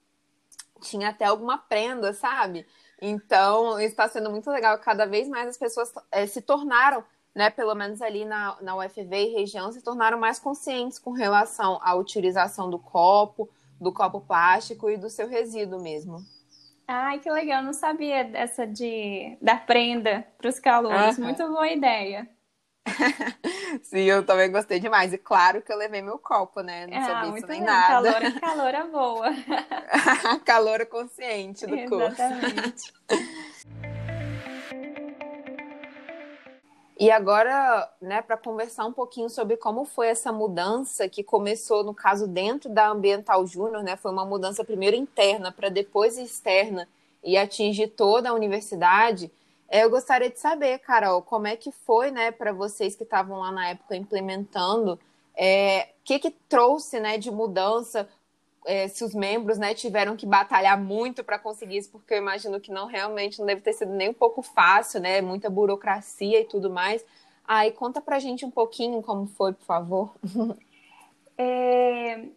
tinha 0.85 1.09
até 1.09 1.25
alguma 1.25 1.59
prenda, 1.59 2.13
sabe? 2.13 2.67
Então, 3.01 3.79
está 3.81 4.09
sendo 4.09 4.31
muito 4.31 4.51
legal. 4.51 4.79
Cada 4.79 5.07
vez 5.07 5.29
mais 5.29 5.49
as 5.49 5.59
pessoas 5.59 5.93
é, 6.13 6.27
se 6.27 6.41
tornaram, 6.41 7.05
né, 7.35 7.51
pelo 7.51 7.75
menos 7.75 8.01
ali 8.01 8.25
na, 8.25 8.57
na 8.61 8.77
UFV 8.77 9.17
e 9.17 9.35
região, 9.35 9.73
se 9.73 9.83
tornaram 9.83 10.19
mais 10.19 10.39
conscientes 10.39 10.99
com 10.99 11.11
relação 11.11 11.79
à 11.83 11.95
utilização 11.95 12.71
do 12.71 12.79
copo, 12.79 13.49
do 13.81 13.93
copo 13.93 14.21
plástico 14.21 14.89
e 14.89 14.97
do 14.97 15.11
seu 15.11 15.29
resíduo 15.29 15.83
mesmo. 15.83 16.19
Ai, 16.87 17.19
que 17.19 17.31
legal, 17.31 17.63
não 17.63 17.73
sabia 17.73 18.25
dessa 18.25 18.67
de 18.67 19.39
da 19.41 19.57
prenda 19.57 20.27
para 20.37 20.49
os 20.49 20.59
calouros. 20.61 21.17
Uhum. 21.19 21.25
Muito 21.25 21.47
boa 21.49 21.69
ideia. 21.69 22.29
Sim, 23.83 24.03
eu 24.03 24.25
também 24.25 24.51
gostei 24.51 24.79
demais. 24.79 25.13
E 25.13 25.19
claro 25.19 25.63
que 25.63 25.73
eu 25.73 25.77
levei 25.77 26.03
meu 26.03 26.19
copo, 26.19 26.61
né? 26.61 26.87
Não 26.87 26.99
ah, 26.99 27.05
sabia 27.05 27.39
isso 27.39 27.47
nem 27.47 27.59
bem. 27.59 27.67
nada. 27.67 28.13
Calor, 28.13 28.41
calor 28.41 28.75
é 28.75 28.85
boa. 28.85 29.27
calor 30.45 30.87
consciente 30.87 31.67
do 31.67 31.75
Exatamente. 31.75 32.93
curso. 33.09 33.35
E 36.97 37.11
agora, 37.11 37.91
né, 38.01 38.23
para 38.23 38.37
conversar 38.37 38.87
um 38.87 38.93
pouquinho 38.93 39.29
sobre 39.29 39.57
como 39.57 39.85
foi 39.85 40.07
essa 40.07 40.33
mudança 40.33 41.09
que 41.09 41.25
começou, 41.25 41.83
no 41.83 41.93
caso, 41.93 42.29
dentro 42.29 42.71
da 42.71 42.89
Ambiental 42.89 43.45
Júnior, 43.47 43.83
né? 43.83 43.97
Foi 43.97 44.13
uma 44.13 44.25
mudança 44.25 44.65
primeiro 44.65 44.95
interna 44.97 45.51
para 45.51 45.69
depois 45.69 46.17
externa 46.17 46.89
e 47.23 47.37
atingir 47.37 47.89
toda 47.89 48.31
a 48.31 48.33
universidade. 48.33 49.31
É, 49.69 49.85
eu 49.85 49.91
gostaria 49.91 50.31
de 50.31 50.39
saber, 50.39 50.79
Carol, 50.79 51.23
como 51.23 51.47
é 51.47 51.57
que 51.57 51.73
foi, 51.73 52.11
né, 52.11 52.31
para 52.31 52.53
vocês 52.53 52.95
que 52.95 53.03
estavam 53.03 53.39
lá 53.39 53.51
na 53.51 53.71
época 53.71 53.97
implementando, 53.97 54.99
é, 55.37 55.89
o 56.01 56.05
que 56.05 56.19
que 56.19 56.31
trouxe, 56.31 57.01
né, 57.01 57.19
de 57.19 57.31
mudança, 57.31 58.09
é, 58.67 58.89
se 58.89 59.05
os 59.05 59.15
membros, 59.15 59.59
né, 59.59 59.75
tiveram 59.75 60.17
que 60.17 60.27
batalhar 60.27 60.79
muito 60.81 61.23
para 61.23 61.39
conseguir 61.39 61.79
isso, 61.79 61.91
porque 61.91 62.15
eu 62.15 62.19
imagino 62.19 62.61
que 62.61 62.71
não 62.71 62.87
realmente 62.87 63.39
não 63.39 63.47
deve 63.47 63.61
ter 63.61 63.73
sido 63.73 63.93
nem 63.93 64.11
um 64.11 64.15
pouco 64.15 64.43
fácil, 64.43 65.01
né, 65.01 65.21
muita 65.21 65.51
burocracia 65.51 66.41
e 66.41 66.45
tudo 66.45 66.71
mais. 66.71 67.05
Aí 67.47 67.73
conta 67.73 68.01
para 68.01 68.19
gente 68.19 68.45
um 68.45 68.51
pouquinho 68.51 69.03
como 69.03 69.27
foi, 69.27 69.53
por 69.53 69.65
favor. 69.65 70.15
É, 71.37 72.29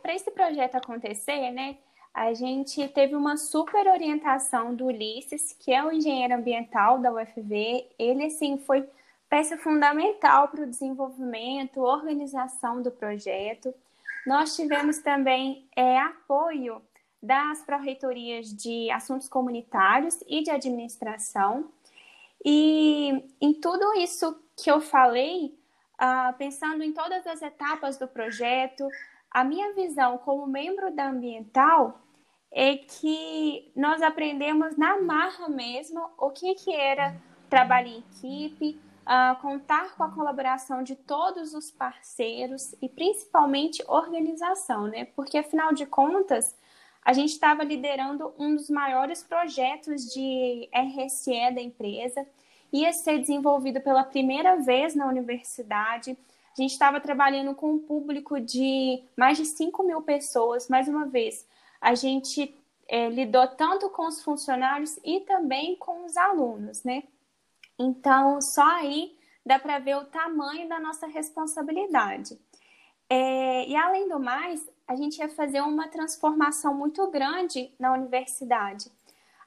para 0.00 0.14
esse 0.14 0.30
projeto 0.30 0.76
acontecer, 0.76 1.50
né, 1.50 1.76
a 2.14 2.34
gente 2.34 2.86
teve 2.88 3.14
uma 3.16 3.36
super 3.36 3.86
orientação 3.86 4.74
do 4.74 4.86
Ulisses, 4.86 5.56
que 5.58 5.72
é 5.72 5.82
o 5.82 5.90
engenheiro 5.90 6.34
ambiental 6.34 6.98
da 6.98 7.12
UFV. 7.12 7.86
Ele, 7.98 8.26
assim, 8.26 8.58
foi 8.58 8.86
peça 9.30 9.56
fundamental 9.56 10.48
para 10.48 10.62
o 10.62 10.66
desenvolvimento, 10.66 11.80
organização 11.80 12.82
do 12.82 12.90
projeto. 12.90 13.72
Nós 14.26 14.54
tivemos 14.54 14.98
também 14.98 15.66
é, 15.74 15.98
apoio 15.98 16.82
das 17.22 17.62
pró-reitorias 17.62 18.54
de 18.54 18.90
assuntos 18.90 19.28
comunitários 19.28 20.18
e 20.26 20.42
de 20.42 20.50
administração. 20.50 21.70
E 22.44 23.24
em 23.40 23.54
tudo 23.54 23.94
isso 23.94 24.38
que 24.54 24.70
eu 24.70 24.80
falei, 24.80 25.56
uh, 25.94 26.36
pensando 26.36 26.82
em 26.82 26.92
todas 26.92 27.26
as 27.26 27.40
etapas 27.40 27.96
do 27.96 28.06
projeto, 28.06 28.86
a 29.32 29.44
minha 29.44 29.72
visão 29.74 30.18
como 30.18 30.46
membro 30.46 30.94
da 30.94 31.08
Ambiental 31.08 32.00
é 32.52 32.76
que 32.76 33.72
nós 33.74 34.02
aprendemos 34.02 34.76
na 34.76 35.00
marra 35.00 35.48
mesmo 35.48 36.06
o 36.18 36.30
que, 36.30 36.54
que 36.54 36.74
era 36.74 37.16
trabalho 37.48 37.88
em 37.88 37.98
equipe, 37.98 38.78
uh, 39.02 39.40
contar 39.40 39.94
com 39.96 40.04
a 40.04 40.10
colaboração 40.10 40.82
de 40.82 40.94
todos 40.94 41.54
os 41.54 41.70
parceiros 41.70 42.74
e 42.80 42.88
principalmente 42.88 43.82
organização, 43.88 44.86
né? 44.86 45.06
Porque 45.16 45.38
afinal 45.38 45.72
de 45.72 45.86
contas, 45.86 46.54
a 47.02 47.12
gente 47.12 47.30
estava 47.30 47.64
liderando 47.64 48.32
um 48.38 48.54
dos 48.54 48.70
maiores 48.70 49.22
projetos 49.22 50.12
de 50.12 50.68
RSE 50.72 51.54
da 51.54 51.60
empresa, 51.60 52.26
ia 52.72 52.92
ser 52.92 53.18
desenvolvido 53.18 53.80
pela 53.80 54.04
primeira 54.04 54.56
vez 54.56 54.94
na 54.94 55.06
universidade. 55.06 56.16
A 56.52 56.60
gente 56.60 56.72
estava 56.72 57.00
trabalhando 57.00 57.54
com 57.54 57.72
um 57.72 57.78
público 57.78 58.38
de 58.38 59.02
mais 59.16 59.38
de 59.38 59.46
5 59.46 59.82
mil 59.82 60.02
pessoas, 60.02 60.68
mais 60.68 60.86
uma 60.86 61.06
vez. 61.06 61.46
A 61.80 61.94
gente 61.94 62.54
é, 62.86 63.08
lidou 63.08 63.48
tanto 63.48 63.88
com 63.88 64.06
os 64.06 64.22
funcionários 64.22 64.98
e 65.02 65.20
também 65.20 65.76
com 65.76 66.04
os 66.04 66.14
alunos, 66.16 66.84
né? 66.84 67.04
Então, 67.78 68.40
só 68.42 68.66
aí 68.66 69.16
dá 69.44 69.58
para 69.58 69.78
ver 69.78 69.96
o 69.96 70.04
tamanho 70.04 70.68
da 70.68 70.78
nossa 70.78 71.06
responsabilidade. 71.06 72.38
É, 73.08 73.66
e 73.66 73.74
além 73.74 74.08
do 74.08 74.20
mais, 74.20 74.68
a 74.86 74.94
gente 74.94 75.18
ia 75.18 75.28
fazer 75.30 75.62
uma 75.62 75.88
transformação 75.88 76.74
muito 76.74 77.10
grande 77.10 77.74
na 77.78 77.94
universidade. 77.94 78.90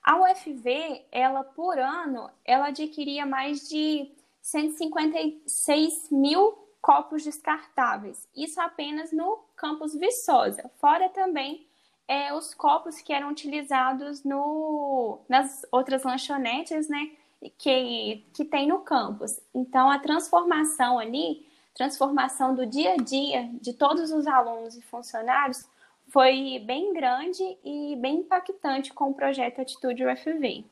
A 0.04 0.22
UFV, 0.22 1.06
ela 1.12 1.44
por 1.44 1.78
ano, 1.78 2.30
ela 2.44 2.68
adquiria 2.68 3.26
mais 3.26 3.70
de 3.70 4.12
156 4.42 6.10
mil 6.12 6.65
copos 6.86 7.24
descartáveis. 7.24 8.30
Isso 8.36 8.62
apenas 8.62 9.12
no 9.12 9.40
campus 9.56 9.96
Viçosa. 9.96 10.70
Fora 10.78 11.10
também 11.10 11.66
é, 12.08 12.32
os 12.32 12.54
copos 12.54 13.02
que 13.02 13.12
eram 13.12 13.32
utilizados 13.32 14.24
no, 14.24 15.18
nas 15.28 15.66
outras 15.72 16.04
lanchonetes, 16.04 16.88
né? 16.88 17.10
Que, 17.58 18.24
que 18.36 18.46
tem 18.46 18.68
no 18.68 18.82
campus. 18.82 19.40
Então, 19.52 19.90
a 19.90 19.98
transformação 19.98 21.00
ali, 21.00 21.48
transformação 21.74 22.54
do 22.54 22.68
dia 22.68 22.94
a 22.94 22.98
dia 22.98 23.50
de 23.60 23.74
todos 23.74 24.12
os 24.12 24.28
alunos 24.28 24.76
e 24.76 24.82
funcionários, 24.84 25.68
foi 26.10 26.62
bem 26.68 26.94
grande 26.94 27.42
e 27.64 27.96
bem 27.96 28.18
impactante 28.18 28.94
com 28.94 29.10
o 29.10 29.14
projeto 29.16 29.60
Atitude 29.60 30.06
UFV. 30.06 30.64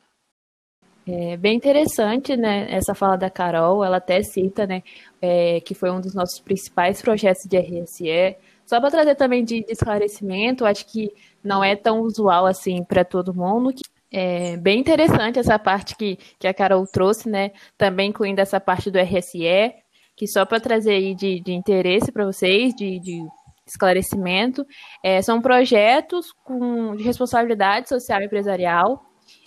É 1.05 1.35
bem 1.35 1.57
interessante, 1.57 2.37
né, 2.37 2.67
essa 2.69 2.95
fala 2.95 3.17
da 3.17 3.29
Carol, 3.29 3.83
ela 3.83 3.97
até 3.97 4.23
cita, 4.23 4.65
né, 4.65 4.81
é, 5.21 5.59
que 5.59 5.73
foi 5.73 5.91
um 5.91 5.99
dos 5.99 6.15
nossos 6.15 6.39
principais 6.39 7.01
projetos 7.01 7.43
de 7.43 7.57
RSE, 7.57 8.37
só 8.65 8.79
para 8.79 8.89
trazer 8.91 9.15
também 9.15 9.43
de, 9.43 9.65
de, 9.65 9.71
esclarecimento, 9.71 10.65
acho 10.65 10.85
que 10.85 11.11
não 11.43 11.63
é 11.63 11.75
tão 11.75 11.99
usual 12.01 12.45
assim 12.45 12.83
para 12.83 13.03
todo 13.03 13.33
mundo. 13.33 13.73
É 14.11 14.55
bem 14.57 14.79
interessante 14.79 15.39
essa 15.39 15.59
parte 15.59 15.95
que, 15.97 16.17
que 16.39 16.47
a 16.47 16.53
Carol 16.53 16.85
trouxe, 16.85 17.29
né? 17.29 17.51
Também 17.77 18.09
incluindo 18.09 18.39
essa 18.39 18.59
parte 18.59 18.89
do 18.89 18.99
RSE, 18.99 19.73
que 20.15 20.27
só 20.27 20.45
para 20.45 20.59
trazer 20.59 20.91
aí 20.91 21.15
de, 21.15 21.41
de 21.41 21.51
interesse 21.51 22.11
para 22.11 22.25
vocês, 22.25 22.73
de, 22.73 22.99
de 22.99 23.25
esclarecimento, 23.67 24.65
é, 25.03 25.21
são 25.21 25.41
projetos 25.41 26.31
com, 26.43 26.95
de 26.95 27.03
responsabilidade 27.03 27.89
social 27.89 28.21
e 28.21 28.25
empresarial, 28.25 29.03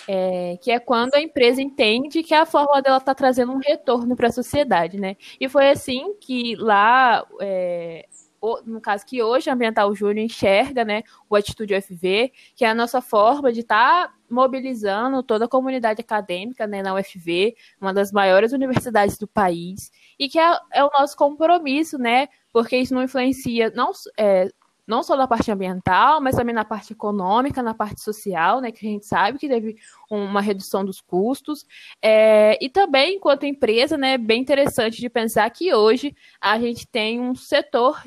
é, 0.09 0.59
que 0.63 0.71
é 0.71 0.79
quando 0.79 1.15
a 1.15 1.21
empresa 1.21 1.61
entende 1.61 2.23
que 2.23 2.35
a 2.35 2.47
fórmula 2.47 2.81
dela 2.81 2.99
está 2.99 3.15
trazendo 3.15 3.53
um 3.53 3.59
retorno 3.59 4.15
para 4.17 4.29
a 4.29 4.33
sociedade, 4.33 5.01
né? 5.01 5.17
E 5.41 5.49
foi 5.49 5.69
assim 5.71 6.15
que 6.21 6.55
lá 6.57 7.27
é, 7.41 8.07
no 8.65 8.81
caso 8.81 9.05
que 9.05 9.23
hoje 9.23 9.51
a 9.51 9.55
Ambiental 9.55 9.95
Júnior 9.95 10.25
enxerga, 10.25 10.85
né, 10.85 11.03
o 11.29 11.35
Atitude 11.35 11.75
UFV, 11.75 12.33
que 12.55 12.65
é 12.65 12.69
a 12.69 12.75
nossa 12.75 13.01
forma 13.01 13.53
de 13.53 13.61
estar 13.61 14.09
tá 14.09 14.15
mobilizando 14.29 15.23
toda 15.23 15.47
a 15.47 15.49
comunidade 15.49 16.01
acadêmica 16.01 16.67
né, 16.67 16.83
na 16.83 16.95
UFV, 16.95 17.57
uma 17.81 17.93
das 17.93 18.13
maiores 18.13 18.53
universidades 18.53 19.19
do 19.19 19.27
país, 19.27 19.91
e 20.19 20.29
que 20.29 20.39
é, 20.39 20.59
é 20.73 20.85
o 20.85 20.91
nosso 20.99 21.17
compromisso, 21.17 21.99
né, 21.99 22.29
porque 22.53 22.77
isso 22.77 22.95
não 22.95 23.03
influencia 23.03 23.73
não, 23.75 23.91
é, 24.19 24.49
não 24.87 25.03
só 25.03 25.17
na 25.17 25.27
parte 25.27 25.51
ambiental, 25.51 26.21
mas 26.21 26.37
também 26.37 26.55
na 26.55 26.65
parte 26.65 26.93
econômica, 26.93 27.63
na 27.63 27.75
parte 27.75 28.01
social, 28.01 28.61
né, 28.61 28.71
que 28.71 28.87
a 28.87 28.91
gente 28.91 29.07
sabe 29.07 29.39
que 29.39 29.49
teve 29.49 29.77
uma 30.11 30.41
redução 30.41 30.85
dos 30.85 31.01
custos, 31.01 31.67
é, 32.01 32.57
e 32.65 32.69
também, 32.69 33.17
enquanto 33.17 33.45
empresa, 33.45 33.97
né, 33.97 34.17
bem 34.17 34.41
interessante 34.41 35.01
de 35.01 35.09
pensar 35.09 35.51
que 35.51 35.75
hoje 35.75 36.15
a 36.41 36.59
gente 36.59 36.87
tem 36.87 37.21
um 37.21 37.35
setor 37.35 38.03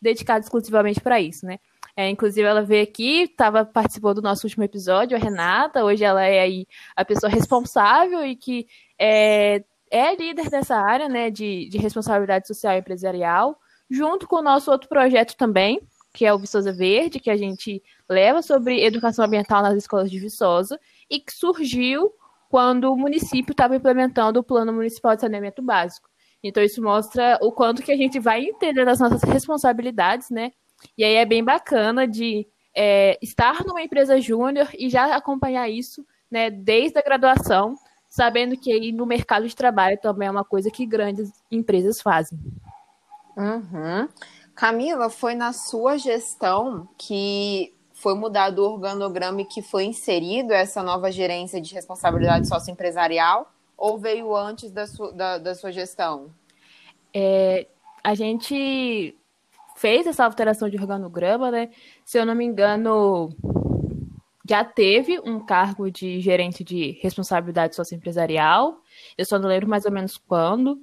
dedicado 0.00 0.44
exclusivamente 0.44 1.00
para 1.00 1.20
isso, 1.20 1.44
né. 1.44 1.58
É, 1.96 2.08
inclusive, 2.08 2.46
ela 2.46 2.62
veio 2.62 2.82
aqui, 2.82 3.28
tava, 3.28 3.64
participou 3.64 4.12
do 4.14 4.22
nosso 4.22 4.46
último 4.46 4.64
episódio, 4.64 5.16
a 5.16 5.20
Renata, 5.20 5.84
hoje 5.84 6.02
ela 6.02 6.24
é 6.24 6.40
aí 6.40 6.66
a 6.96 7.04
pessoa 7.04 7.30
responsável 7.30 8.24
e 8.26 8.34
que 8.34 8.66
é, 8.98 9.62
é 9.90 10.14
líder 10.16 10.50
dessa 10.50 10.76
área, 10.76 11.08
né, 11.08 11.30
de, 11.30 11.68
de 11.68 11.78
responsabilidade 11.78 12.48
social 12.48 12.74
e 12.74 12.78
empresarial, 12.78 13.56
junto 13.88 14.26
com 14.26 14.36
o 14.36 14.42
nosso 14.42 14.72
outro 14.72 14.88
projeto 14.88 15.36
também, 15.36 15.80
que 16.14 16.24
é 16.24 16.32
o 16.32 16.38
Viçosa 16.38 16.72
Verde, 16.72 17.18
que 17.18 17.28
a 17.28 17.36
gente 17.36 17.82
leva 18.08 18.40
sobre 18.40 18.84
educação 18.84 19.24
ambiental 19.24 19.62
nas 19.62 19.74
escolas 19.74 20.08
de 20.08 20.20
Viçosa, 20.20 20.78
e 21.10 21.18
que 21.18 21.32
surgiu 21.32 22.12
quando 22.48 22.84
o 22.84 22.96
município 22.96 23.50
estava 23.50 23.74
implementando 23.74 24.38
o 24.38 24.44
Plano 24.44 24.72
Municipal 24.72 25.16
de 25.16 25.22
Saneamento 25.22 25.60
Básico. 25.60 26.08
Então, 26.40 26.62
isso 26.62 26.80
mostra 26.80 27.36
o 27.42 27.50
quanto 27.50 27.82
que 27.82 27.90
a 27.90 27.96
gente 27.96 28.20
vai 28.20 28.44
entender 28.44 28.88
as 28.88 29.00
nossas 29.00 29.22
responsabilidades, 29.24 30.30
né? 30.30 30.52
E 30.96 31.02
aí 31.02 31.14
é 31.16 31.24
bem 31.24 31.42
bacana 31.42 32.06
de 32.06 32.46
é, 32.72 33.18
estar 33.20 33.64
numa 33.64 33.82
empresa 33.82 34.20
júnior 34.20 34.68
e 34.78 34.88
já 34.88 35.16
acompanhar 35.16 35.68
isso, 35.68 36.06
né, 36.30 36.48
desde 36.48 36.98
a 36.98 37.02
graduação, 37.02 37.74
sabendo 38.08 38.56
que 38.56 38.70
aí 38.72 38.92
no 38.92 39.04
mercado 39.04 39.48
de 39.48 39.56
trabalho 39.56 39.98
também 40.00 40.28
é 40.28 40.30
uma 40.30 40.44
coisa 40.44 40.70
que 40.70 40.86
grandes 40.86 41.32
empresas 41.50 42.00
fazem. 42.00 42.38
Uhum. 43.36 44.08
Camila, 44.54 45.10
foi 45.10 45.34
na 45.34 45.52
sua 45.52 45.98
gestão 45.98 46.88
que 46.96 47.74
foi 47.92 48.14
mudado 48.14 48.60
o 48.60 48.72
organograma 48.72 49.40
e 49.40 49.44
que 49.44 49.62
foi 49.62 49.84
inserido 49.84 50.52
essa 50.52 50.82
nova 50.82 51.10
gerência 51.10 51.60
de 51.60 51.74
responsabilidade 51.74 52.46
socioempresarial? 52.46 53.50
Ou 53.76 53.98
veio 53.98 54.34
antes 54.36 54.70
da 54.70 54.86
sua, 54.86 55.12
da, 55.12 55.38
da 55.38 55.54
sua 55.54 55.72
gestão? 55.72 56.30
É, 57.12 57.66
a 58.02 58.14
gente 58.14 59.16
fez 59.76 60.06
essa 60.06 60.24
alteração 60.24 60.68
de 60.68 60.76
organograma, 60.76 61.50
né? 61.50 61.70
Se 62.04 62.18
eu 62.18 62.24
não 62.24 62.34
me 62.34 62.44
engano, 62.44 63.34
já 64.48 64.64
teve 64.64 65.18
um 65.20 65.40
cargo 65.40 65.90
de 65.90 66.20
gerente 66.20 66.62
de 66.62 66.98
responsabilidade 67.02 67.74
socioempresarial. 67.74 68.78
Eu 69.16 69.24
só 69.24 69.38
não 69.38 69.48
lembro 69.48 69.68
mais 69.68 69.84
ou 69.84 69.92
menos 69.92 70.16
quando. 70.16 70.78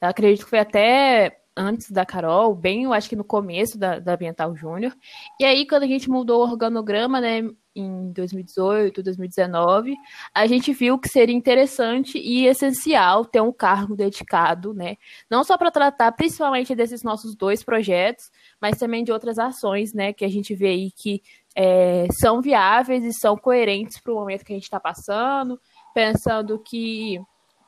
Eu 0.00 0.08
acredito 0.08 0.44
que 0.44 0.50
foi 0.50 0.58
até 0.58 1.40
antes 1.56 1.90
da 1.90 2.04
Carol, 2.04 2.54
bem, 2.54 2.84
eu 2.84 2.92
acho 2.92 3.08
que 3.08 3.16
no 3.16 3.24
começo 3.24 3.78
da, 3.78 3.98
da 3.98 4.14
Ambiental 4.14 4.54
Júnior. 4.54 4.94
E 5.40 5.44
aí, 5.44 5.66
quando 5.66 5.84
a 5.84 5.86
gente 5.86 6.10
mudou 6.10 6.40
o 6.40 6.50
organograma, 6.50 7.20
né, 7.20 7.42
em 7.74 8.12
2018, 8.12 9.02
2019, 9.02 9.94
a 10.34 10.46
gente 10.46 10.72
viu 10.72 10.98
que 10.98 11.08
seria 11.08 11.34
interessante 11.34 12.18
e 12.18 12.46
essencial 12.46 13.24
ter 13.24 13.40
um 13.40 13.52
cargo 13.52 13.96
dedicado, 13.96 14.74
né, 14.74 14.96
não 15.30 15.42
só 15.44 15.56
para 15.56 15.70
tratar 15.70 16.12
principalmente 16.12 16.74
desses 16.74 17.02
nossos 17.02 17.34
dois 17.34 17.62
projetos, 17.62 18.30
mas 18.60 18.78
também 18.78 19.04
de 19.04 19.12
outras 19.12 19.38
ações, 19.38 19.94
né, 19.94 20.12
que 20.12 20.24
a 20.24 20.28
gente 20.28 20.54
vê 20.54 20.68
aí 20.68 20.90
que 20.90 21.22
é, 21.54 22.06
são 22.20 22.42
viáveis 22.42 23.02
e 23.04 23.12
são 23.12 23.36
coerentes 23.36 23.98
para 23.98 24.12
o 24.12 24.16
momento 24.16 24.44
que 24.44 24.52
a 24.52 24.56
gente 24.56 24.64
está 24.64 24.78
passando, 24.78 25.58
pensando 25.94 26.58
que 26.58 27.18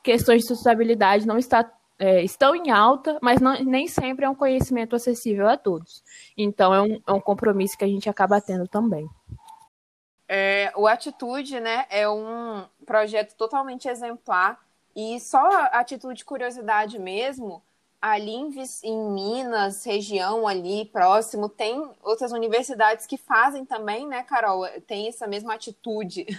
questões 0.03 0.41
de 0.41 0.47
sustentabilidade 0.47 1.27
não 1.27 1.37
está 1.37 1.69
é, 1.99 2.23
estão 2.23 2.55
em 2.55 2.71
alta, 2.71 3.19
mas 3.21 3.41
não, 3.41 3.61
nem 3.63 3.87
sempre 3.87 4.25
é 4.25 4.29
um 4.29 4.33
conhecimento 4.33 4.95
acessível 4.95 5.47
a 5.49 5.57
todos. 5.57 6.01
Então, 6.37 6.73
é 6.73 6.81
um, 6.81 7.01
é 7.05 7.11
um 7.11 7.19
compromisso 7.19 7.77
que 7.77 7.83
a 7.83 7.87
gente 7.87 8.09
acaba 8.09 8.39
tendo 8.39 8.67
também. 8.67 9.07
É, 10.27 10.71
o 10.75 10.87
Atitude 10.87 11.59
né, 11.59 11.85
é 11.89 12.07
um 12.07 12.63
projeto 12.85 13.35
totalmente 13.35 13.89
exemplar 13.89 14.59
e 14.95 15.19
só 15.19 15.39
a 15.39 15.79
atitude 15.79 16.19
de 16.19 16.25
curiosidade 16.25 16.97
mesmo, 16.97 17.61
ali 18.01 18.35
em, 18.83 19.11
Minas, 19.11 19.83
região 19.83 20.47
ali 20.47 20.85
próximo, 20.85 21.49
tem 21.49 21.89
outras 22.01 22.31
universidades 22.31 23.05
que 23.05 23.17
fazem 23.17 23.65
também, 23.65 24.07
né, 24.07 24.23
Carol? 24.23 24.65
Tem 24.87 25.07
essa 25.07 25.27
mesma 25.27 25.53
atitude. 25.53 26.25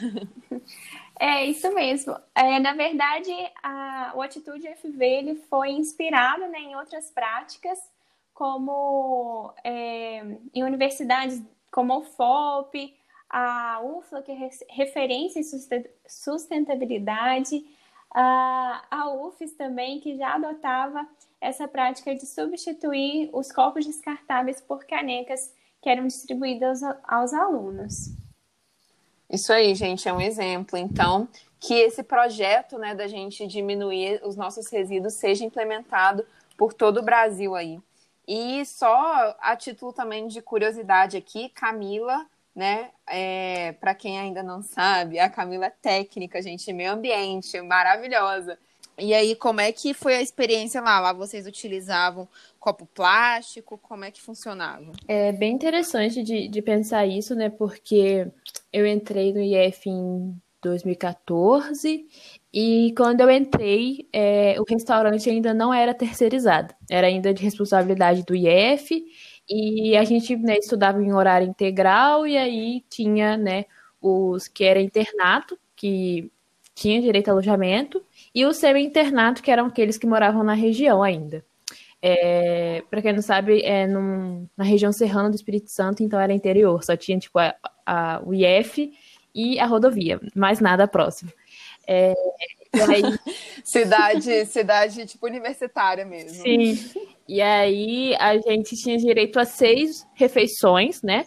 É 1.22 1.44
isso 1.44 1.70
mesmo. 1.74 2.16
É, 2.34 2.58
na 2.58 2.72
verdade, 2.72 3.30
a, 3.62 4.12
o 4.14 4.22
Atitude 4.22 4.66
FV 4.76 5.04
ele 5.04 5.34
foi 5.50 5.68
inspirado 5.68 6.46
né, 6.46 6.58
em 6.60 6.74
outras 6.74 7.10
práticas, 7.10 7.78
como 8.32 9.52
é, 9.62 10.24
em 10.54 10.64
universidades 10.64 11.42
como 11.70 11.98
o 11.98 12.04
FOP, 12.04 12.96
a 13.28 13.80
UFLA, 13.82 14.22
que 14.22 14.32
é 14.32 14.50
referência 14.70 15.40
em 15.40 15.44
sustentabilidade, 16.08 17.64
a, 18.12 18.84
a 18.90 19.10
UFES 19.14 19.52
também, 19.52 20.00
que 20.00 20.16
já 20.16 20.34
adotava 20.34 21.06
essa 21.40 21.66
prática 21.66 22.14
de 22.14 22.26
substituir 22.26 23.30
os 23.32 23.50
copos 23.50 23.86
descartáveis 23.86 24.60
por 24.60 24.84
canecas 24.84 25.54
que 25.80 25.88
eram 25.88 26.06
distribuídas 26.06 26.82
aos, 27.04 27.32
alunos. 27.32 28.10
Isso 29.28 29.52
aí, 29.52 29.74
gente, 29.74 30.08
é 30.08 30.12
um 30.12 30.20
exemplo. 30.20 30.76
Então, 30.76 31.28
que 31.58 31.74
esse 31.74 32.02
projeto, 32.02 32.78
né, 32.78 32.94
da 32.94 33.06
gente 33.06 33.46
diminuir 33.46 34.20
os 34.24 34.36
nossos 34.36 34.68
resíduos 34.68 35.14
seja 35.14 35.44
implementado 35.44 36.26
por 36.56 36.74
todo 36.74 36.98
o 36.98 37.02
Brasil 37.02 37.54
aí. 37.54 37.80
E 38.28 38.64
só 38.66 39.36
a 39.40 39.56
título 39.56 39.92
também 39.92 40.26
de 40.28 40.42
curiosidade 40.42 41.16
aqui, 41.16 41.48
Camila, 41.48 42.26
né, 42.54 42.90
é, 43.08 43.72
para 43.72 43.94
quem 43.94 44.18
ainda 44.18 44.42
não 44.42 44.62
sabe, 44.62 45.18
a 45.18 45.28
Camila 45.28 45.66
é 45.66 45.70
técnica, 45.70 46.42
gente, 46.42 46.72
meio 46.72 46.92
ambiente, 46.92 47.60
maravilhosa. 47.60 48.58
E 48.98 49.14
aí, 49.14 49.34
como 49.34 49.60
é 49.60 49.72
que 49.72 49.94
foi 49.94 50.14
a 50.16 50.22
experiência 50.22 50.80
lá? 50.80 51.00
Lá 51.00 51.12
vocês 51.12 51.46
utilizavam 51.46 52.28
copo 52.58 52.86
plástico? 52.86 53.78
Como 53.78 54.04
é 54.04 54.10
que 54.10 54.20
funcionava? 54.20 54.92
É 55.08 55.32
bem 55.32 55.54
interessante 55.54 56.22
de, 56.22 56.48
de 56.48 56.62
pensar 56.62 57.06
isso, 57.06 57.34
né? 57.34 57.48
Porque 57.48 58.26
eu 58.70 58.86
entrei 58.86 59.32
no 59.32 59.40
IF 59.40 59.88
em 59.88 60.38
2014 60.60 62.06
e 62.52 62.92
quando 62.94 63.22
eu 63.22 63.30
entrei, 63.30 64.06
é, 64.12 64.56
o 64.60 64.64
restaurante 64.68 65.30
ainda 65.30 65.54
não 65.54 65.72
era 65.72 65.94
terceirizado, 65.94 66.74
era 66.90 67.06
ainda 67.06 67.32
de 67.32 67.42
responsabilidade 67.42 68.22
do 68.24 68.34
IF 68.34 69.02
e 69.50 69.96
a 69.96 70.04
gente 70.04 70.36
né, 70.36 70.58
estudava 70.58 71.02
em 71.02 71.12
horário 71.12 71.48
integral 71.48 72.24
e 72.26 72.38
aí 72.38 72.84
tinha 72.88 73.36
né, 73.36 73.64
os 74.00 74.46
que 74.46 74.62
era 74.64 74.80
internato, 74.80 75.58
que 75.74 76.30
tinha 76.74 77.00
direito 77.02 77.28
a 77.28 77.32
alojamento, 77.32 78.02
e 78.34 78.46
o 78.46 78.54
semi-internato, 78.54 79.42
que 79.42 79.50
eram 79.50 79.66
aqueles 79.66 79.98
que 79.98 80.06
moravam 80.06 80.44
na 80.44 80.54
região 80.54 81.02
ainda. 81.02 81.44
É, 82.00 82.82
para 82.88 83.02
quem 83.02 83.12
não 83.12 83.20
sabe, 83.22 83.60
é 83.62 83.86
num, 83.86 84.46
na 84.56 84.64
região 84.64 84.92
serrana 84.92 85.28
do 85.28 85.34
Espírito 85.34 85.68
Santo, 85.70 86.02
então 86.02 86.18
era 86.18 86.32
interior, 86.32 86.82
só 86.82 86.96
tinha 86.96 87.18
tipo 87.18 87.38
a, 87.38 87.54
a, 87.84 88.22
o 88.24 88.32
IF 88.32 88.92
e 89.34 89.58
a 89.58 89.66
rodovia, 89.66 90.20
mais 90.34 90.60
nada 90.60 90.88
próximo. 90.88 91.32
É, 91.86 92.14
aí... 92.72 93.02
cidade, 93.64 94.46
cidade 94.46 95.06
tipo 95.06 95.26
universitária 95.26 96.04
mesmo. 96.04 96.42
Sim. 96.42 96.74
E 97.28 97.40
aí 97.40 98.14
a 98.16 98.36
gente 98.38 98.76
tinha 98.76 98.96
direito 98.96 99.38
a 99.38 99.44
seis 99.44 100.06
refeições, 100.14 101.02
né? 101.02 101.26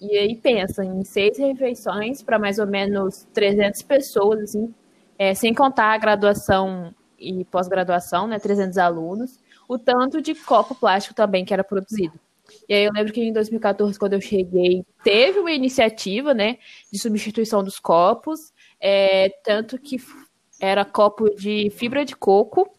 E 0.00 0.16
aí 0.16 0.34
pensa 0.34 0.82
em 0.84 1.04
seis 1.04 1.36
refeições 1.38 2.22
para 2.22 2.38
mais 2.38 2.58
ou 2.58 2.66
menos 2.66 3.26
300 3.34 3.82
pessoas, 3.82 4.40
assim, 4.40 4.74
é, 5.18 5.34
sem 5.34 5.52
contar 5.52 5.92
a 5.92 5.98
graduação 5.98 6.94
e 7.18 7.44
pós-graduação, 7.44 8.26
né, 8.26 8.38
300 8.38 8.78
alunos, 8.78 9.38
o 9.68 9.78
tanto 9.78 10.22
de 10.22 10.34
copo 10.34 10.74
plástico 10.74 11.14
também 11.14 11.44
que 11.44 11.52
era 11.52 11.62
produzido. 11.62 12.18
E 12.66 12.74
aí 12.74 12.84
eu 12.84 12.92
lembro 12.92 13.12
que 13.12 13.20
em 13.20 13.32
2014, 13.32 13.98
quando 13.98 14.14
eu 14.14 14.20
cheguei, 14.20 14.84
teve 15.04 15.38
uma 15.38 15.52
iniciativa, 15.52 16.32
né, 16.32 16.56
de 16.90 16.98
substituição 16.98 17.62
dos 17.62 17.78
copos, 17.78 18.52
é, 18.80 19.28
tanto 19.44 19.78
que 19.78 19.98
era 20.60 20.84
copo 20.84 21.30
de 21.34 21.70
fibra 21.70 22.04
de 22.04 22.14
coco, 22.14 22.70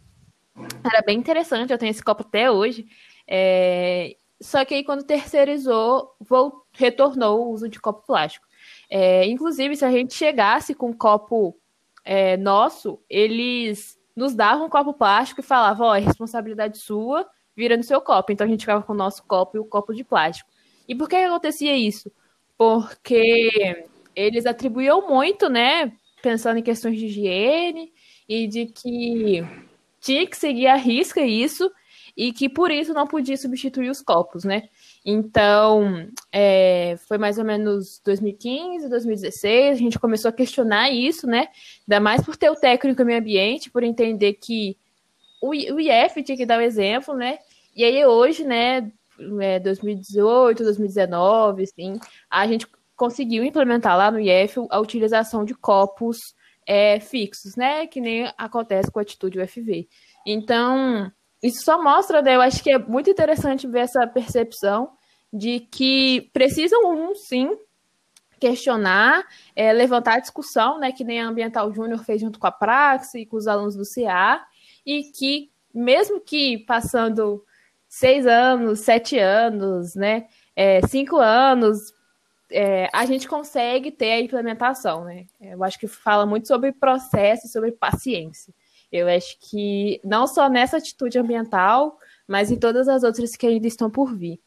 era 0.83 1.01
bem 1.01 1.17
interessante, 1.17 1.71
eu 1.71 1.77
tenho 1.77 1.89
esse 1.89 2.03
copo 2.03 2.21
até 2.21 2.51
hoje, 2.51 2.85
é, 3.27 4.15
só 4.41 4.63
que 4.65 4.73
aí 4.73 4.83
quando 4.83 5.03
terceirizou, 5.03 6.15
voltou, 6.19 6.65
retornou 6.73 7.47
o 7.47 7.51
uso 7.51 7.69
de 7.69 7.79
copo 7.79 8.05
plástico. 8.05 8.45
É, 8.89 9.25
inclusive, 9.25 9.75
se 9.75 9.85
a 9.85 9.91
gente 9.91 10.13
chegasse 10.13 10.73
com 10.73 10.89
um 10.89 10.93
copo 10.93 11.57
é, 12.03 12.37
nosso, 12.37 12.99
eles 13.09 13.97
nos 14.15 14.33
davam 14.33 14.65
um 14.65 14.69
copo 14.69 14.93
plástico 14.93 15.41
e 15.41 15.43
falavam, 15.43 15.87
ó, 15.87 15.91
oh, 15.91 15.95
é 15.95 15.99
responsabilidade 15.99 16.77
sua, 16.77 17.27
vira 17.55 17.77
no 17.77 17.83
seu 17.83 18.01
copo. 18.01 18.31
Então 18.31 18.45
a 18.45 18.49
gente 18.49 18.61
ficava 18.61 18.83
com 18.83 18.93
o 18.93 18.95
nosso 18.95 19.23
copo 19.23 19.57
e 19.57 19.59
o 19.59 19.65
copo 19.65 19.93
de 19.93 20.03
plástico. 20.03 20.49
E 20.87 20.95
por 20.95 21.07
que 21.07 21.15
acontecia 21.15 21.75
isso? 21.75 22.11
Porque 22.57 23.85
eles 24.15 24.45
atribuíam 24.45 25.07
muito, 25.07 25.49
né? 25.49 25.93
Pensando 26.21 26.57
em 26.57 26.63
questões 26.63 26.97
de 26.97 27.05
higiene 27.05 27.91
e 28.27 28.47
de 28.47 28.67
que 28.67 29.43
tinha 29.99 30.25
que 30.27 30.37
seguir 30.37 30.67
a 30.67 30.75
risca 30.75 31.21
isso 31.21 31.71
e 32.15 32.33
que 32.33 32.49
por 32.49 32.71
isso 32.71 32.93
não 32.93 33.07
podia 33.07 33.37
substituir 33.37 33.89
os 33.89 34.01
copos, 34.01 34.43
né? 34.43 34.63
Então, 35.05 36.07
é, 36.31 36.95
foi 37.07 37.17
mais 37.17 37.37
ou 37.37 37.45
menos 37.45 37.99
2015, 38.03 38.89
2016, 38.89 39.75
a 39.75 39.79
gente 39.79 39.99
começou 39.99 40.29
a 40.29 40.33
questionar 40.33 40.89
isso, 40.91 41.25
né? 41.25 41.47
Ainda 41.87 41.99
mais 41.99 42.23
por 42.23 42.35
ter 42.35 42.49
o 42.49 42.55
técnico 42.55 43.01
em 43.01 43.05
meio 43.05 43.19
ambiente, 43.19 43.71
por 43.71 43.83
entender 43.83 44.33
que 44.33 44.77
o, 45.41 45.53
IF 45.53 46.21
tinha 46.23 46.37
que 46.37 46.45
dar 46.45 46.59
o 46.59 46.61
exemplo, 46.61 47.15
né? 47.15 47.39
E 47.75 47.83
aí 47.83 48.05
hoje, 48.05 48.43
né, 48.43 48.91
é, 49.39 49.59
2018, 49.59 50.63
2019, 50.63 51.63
assim, 51.63 51.99
a 52.29 52.45
gente 52.45 52.67
conseguiu 53.01 53.43
implementar 53.43 53.97
lá 53.97 54.11
no 54.11 54.19
IF 54.19 54.59
a 54.69 54.79
utilização 54.79 55.43
de 55.43 55.55
copos 55.55 56.35
é, 56.67 56.99
fixos, 56.99 57.55
né? 57.55 57.87
Que 57.87 57.99
nem 57.99 58.31
acontece 58.37 58.91
com 58.91 58.99
a 58.99 59.01
atitude 59.01 59.39
UFV. 59.39 59.89
Então, 60.23 61.11
isso 61.41 61.63
só 61.63 61.81
mostra, 61.81 62.21
né? 62.21 62.35
Eu 62.35 62.41
acho 62.41 62.61
que 62.61 62.69
é 62.69 62.77
muito 62.77 63.09
interessante 63.09 63.65
ver 63.65 63.79
essa 63.79 64.05
percepção 64.05 64.91
de 65.33 65.61
que 65.61 66.29
precisam, 66.31 66.91
um, 66.93 67.15
sim, 67.15 67.57
questionar, 68.39 69.25
é, 69.55 69.73
levantar 69.73 70.19
discussão, 70.19 70.77
né? 70.77 70.91
Que 70.91 71.03
nem 71.03 71.19
a 71.19 71.27
Ambiental 71.27 71.73
Júnior 71.73 72.03
fez 72.03 72.21
junto 72.21 72.37
com 72.37 72.45
a 72.45 72.51
Praxe 72.51 73.21
e 73.21 73.25
com 73.25 73.35
os 73.35 73.47
alunos 73.47 73.75
do 73.75 73.83
CA, 73.83 74.45
e 74.85 75.05
que, 75.05 75.49
mesmo 75.73 76.21
que 76.21 76.59
passando 76.67 77.43
seis 77.89 78.27
anos, 78.27 78.81
sete 78.81 79.17
anos, 79.17 79.95
né? 79.95 80.27
É, 80.55 80.85
cinco 80.85 81.17
anos, 81.17 81.99
é, 82.51 82.89
a 82.93 83.05
gente 83.05 83.27
consegue 83.27 83.91
ter 83.91 84.11
a 84.11 84.21
implementação, 84.21 85.03
né? 85.03 85.25
Eu 85.39 85.63
acho 85.63 85.79
que 85.79 85.87
fala 85.87 86.25
muito 86.25 86.47
sobre 86.47 86.71
processo, 86.71 87.47
sobre 87.47 87.71
paciência. 87.71 88.53
Eu 88.91 89.07
acho 89.07 89.37
que 89.39 90.01
não 90.03 90.27
só 90.27 90.49
nessa 90.49 90.77
atitude 90.77 91.17
ambiental, 91.17 91.97
mas 92.27 92.51
em 92.51 92.57
todas 92.57 92.87
as 92.87 93.03
outras 93.03 93.35
que 93.35 93.47
ainda 93.47 93.67
estão 93.67 93.89
por 93.89 94.13
vir. 94.13 94.39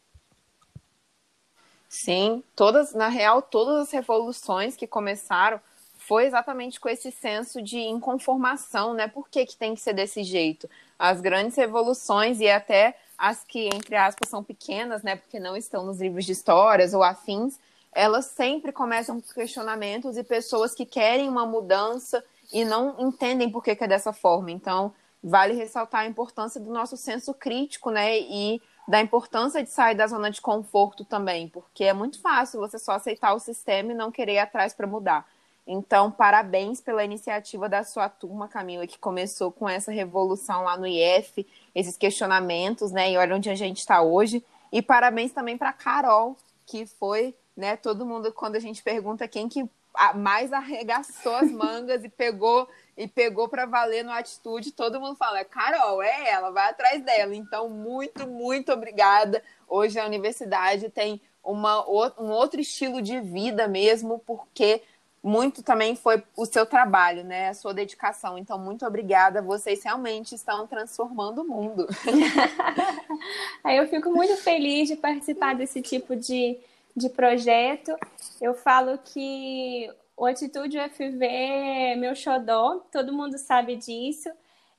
Sim, 1.89 2.43
todas, 2.57 2.93
na 2.93 3.09
real, 3.09 3.41
todas 3.41 3.87
as 3.87 3.93
revoluções 3.93 4.77
que 4.77 4.87
começaram 4.87 5.61
foi 5.97 6.27
exatamente 6.27 6.79
com 6.79 6.89
esse 6.89 7.11
senso 7.11 7.63
de 7.63 7.79
inconformação, 7.79 8.93
né? 8.93 9.09
Por 9.09 9.29
que, 9.29 9.47
que 9.47 9.57
tem 9.57 9.75
que 9.75 9.81
ser 9.81 9.95
desse 9.95 10.23
jeito? 10.23 10.69
As 10.99 11.21
grandes 11.21 11.57
revoluções 11.57 12.41
e 12.41 12.49
até 12.51 12.99
as 13.17 13.43
que, 13.45 13.69
entre 13.73 13.97
aspas, 13.97 14.29
são 14.29 14.45
pequenas, 14.45 15.03
né? 15.03 15.17
Porque 15.17 15.41
não 15.41 15.57
estão 15.57 15.87
nos 15.87 16.01
livros 16.01 16.27
de 16.27 16.33
histórias 16.33 16.93
ou 16.93 17.03
afins, 17.03 17.59
elas 17.95 18.27
sempre 18.27 18.73
começam 18.73 19.21
com 19.21 19.33
questionamentos 19.33 20.17
e 20.17 20.25
pessoas 20.25 20.75
que 20.75 20.85
querem 20.85 21.29
uma 21.29 21.47
mudança 21.47 22.25
e 22.53 22.65
não 22.65 22.97
entendem 22.99 23.51
por 23.51 23.63
que, 23.63 23.75
que 23.75 23.85
é 23.85 23.89
dessa 23.89 24.13
forma. 24.13 24.51
Então, 24.51 24.93
vale 25.23 25.55
ressaltar 25.55 26.03
a 26.03 26.07
importância 26.07 26.61
do 26.61 26.71
nosso 26.73 26.97
senso 26.97 27.33
crítico, 27.33 27.91
né? 27.91 28.19
E 28.19 28.61
da 28.87 29.01
importância 29.01 29.63
de 29.63 29.71
sair 29.71 29.95
da 29.95 30.07
zona 30.07 30.31
de 30.31 30.41
conforto 30.41 31.05
também, 31.05 31.49
porque 31.49 31.85
é 31.85 31.93
muito 31.95 32.21
fácil 32.21 32.61
você 32.61 32.79
só 32.79 32.93
aceitar 32.93 33.33
o 33.33 33.39
sistema 33.39 33.93
e 33.93 33.95
não 33.95 34.11
querer 34.11 34.35
ir 34.35 34.39
atrás 34.39 34.75
para 34.75 34.87
mudar. 34.87 35.27
Então, 35.67 36.11
parabéns 36.11 36.83
pela 36.83 37.03
iniciativa 37.03 37.71
da 37.71 37.83
sua 37.83 38.11
turma, 38.11 38.47
Camila, 38.47 38.87
que 38.87 38.99
começou 38.99 39.51
com 39.51 39.67
essa 39.67 39.91
revolução 39.91 40.65
lá 40.65 40.77
no 40.77 40.87
IF, 40.87 41.47
esses 41.75 41.97
questionamentos, 41.97 42.93
né? 42.93 43.11
E 43.13 43.17
olha 43.17 43.37
onde 43.37 43.49
a 43.49 43.55
gente 43.55 43.79
está 43.79 44.03
hoje. 44.03 44.45
E 44.71 44.83
parabéns 44.83 45.33
também 45.33 45.57
para 45.57 45.73
Carol, 45.73 46.37
que 46.67 46.85
foi, 46.85 47.35
né? 47.57 47.77
Todo 47.77 48.07
mundo, 48.07 48.33
quando 48.33 48.57
a 48.57 48.61
gente 48.61 48.83
pergunta 48.83 49.29
quem 49.29 49.49
que 49.49 49.69
mais 50.15 50.53
arregaçou 50.53 51.37
as 51.37 51.51
mangas 51.51 52.03
e 52.03 52.09
pegou 52.09 52.69
e 52.97 53.07
pegou 53.07 53.49
para 53.49 53.67
valer 53.67 54.05
no 54.05 54.11
atitude, 54.11 54.73
todo 54.73 55.01
mundo 55.01 55.17
fala, 55.17 55.41
é 55.41 55.45
Carol, 55.45 56.03
é 56.03 56.31
ela, 56.31 56.51
vai 56.51 56.71
atrás 56.71 57.03
dela. 57.03 57.35
Então, 57.35 57.69
muito, 57.69 58.27
muito 58.29 58.73
obrigada. 58.73 59.43
Hoje 59.69 59.99
a 59.99 60.07
universidade 60.07 60.89
tem 60.91 61.21
uma, 61.43 61.85
um 61.89 62.31
outro 62.31 62.61
estilo 62.61 63.03
de 63.03 63.21
vida 63.21 63.67
mesmo, 63.69 64.21
porque 64.21 64.83
muito 65.23 65.63
também 65.63 65.97
foi 65.97 66.23
o 66.37 66.45
seu 66.45 66.67
trabalho, 66.67 67.25
né? 67.25 67.49
A 67.49 67.55
sua 67.55 67.73
dedicação. 67.73 68.37
Então, 68.37 68.59
muito 68.59 68.87
obrigada. 68.87 69.41
Vocês 69.41 69.83
realmente 69.83 70.35
estão 70.35 70.67
transformando 70.67 71.43
o 71.43 71.49
mundo. 71.49 71.89
Eu 73.65 73.89
fico 73.89 74.11
muito 74.11 74.37
feliz 74.37 74.89
de 74.89 74.97
participar 74.97 75.55
desse 75.55 75.81
tipo 75.81 76.15
de, 76.15 76.59
de 76.97 77.09
projeto. 77.09 77.97
Eu 78.41 78.55
falo 78.55 78.99
que 78.99 79.91
o 80.17 80.27
Atitude 80.27 80.79
UFV 80.79 81.25
é 81.27 81.97
meu 81.97 82.15
xodó, 82.15 82.81
todo 82.93 83.13
mundo 83.13 83.37
sabe 83.39 83.77
disso. 83.77 84.31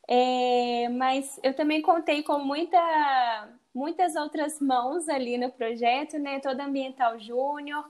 É, 0.08 0.88
mas 0.90 1.40
eu 1.44 1.54
também 1.54 1.82
contei 1.82 2.22
com 2.22 2.38
muita, 2.38 3.50
muitas 3.74 4.16
outras 4.16 4.60
mãos 4.62 5.10
ali 5.10 5.38
no 5.38 5.52
projeto, 5.52 6.20
né? 6.20 6.40
Toda 6.40 6.64
Ambiental 6.64 7.20
Júnior, 7.20 7.84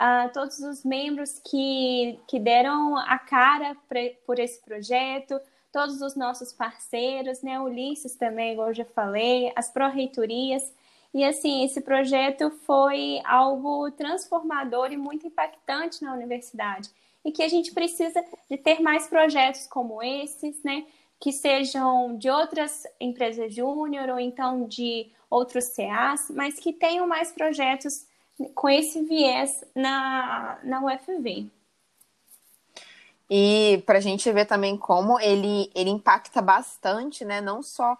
uh, 0.00 0.32
todos 0.32 0.58
os 0.60 0.82
membros 0.84 1.38
que, 1.38 2.18
que 2.26 2.40
deram 2.40 2.96
a 2.96 3.18
cara 3.18 3.76
por 4.24 4.38
esse 4.38 4.60
projeto, 4.64 5.38
todos 5.70 6.00
os 6.00 6.16
nossos 6.16 6.52
parceiros, 6.52 7.42
né? 7.42 7.60
Ulisses 7.60 8.16
também, 8.16 8.54
igual 8.54 8.68
eu 8.68 8.74
já 8.74 8.84
falei, 8.86 9.52
as 9.54 9.70
pró-reitorias. 9.70 10.72
E 11.12 11.24
assim, 11.24 11.64
esse 11.64 11.80
projeto 11.80 12.50
foi 12.66 13.20
algo 13.24 13.90
transformador 13.92 14.92
e 14.92 14.96
muito 14.96 15.26
impactante 15.26 16.02
na 16.02 16.12
universidade. 16.12 16.90
E 17.24 17.32
que 17.32 17.42
a 17.42 17.48
gente 17.48 17.72
precisa 17.72 18.24
de 18.48 18.56
ter 18.56 18.80
mais 18.80 19.08
projetos 19.08 19.66
como 19.66 20.02
esses, 20.02 20.62
né? 20.62 20.86
Que 21.18 21.32
sejam 21.32 22.16
de 22.16 22.30
outras 22.30 22.86
empresas 23.00 23.54
júnior 23.54 24.08
ou 24.10 24.20
então 24.20 24.66
de 24.66 25.10
outros 25.28 25.68
CAs, 25.74 26.30
mas 26.30 26.58
que 26.58 26.72
tenham 26.72 27.06
mais 27.06 27.32
projetos 27.32 28.06
com 28.54 28.68
esse 28.68 29.02
viés 29.02 29.64
na, 29.74 30.58
na 30.62 30.80
UFV. 30.84 31.50
E 33.30 33.82
para 33.84 33.98
a 33.98 34.00
gente 34.00 34.30
ver 34.32 34.46
também 34.46 34.76
como 34.76 35.20
ele, 35.20 35.70
ele 35.74 35.90
impacta 35.90 36.40
bastante, 36.40 37.24
né? 37.24 37.40
Não 37.40 37.62
só 37.62 37.98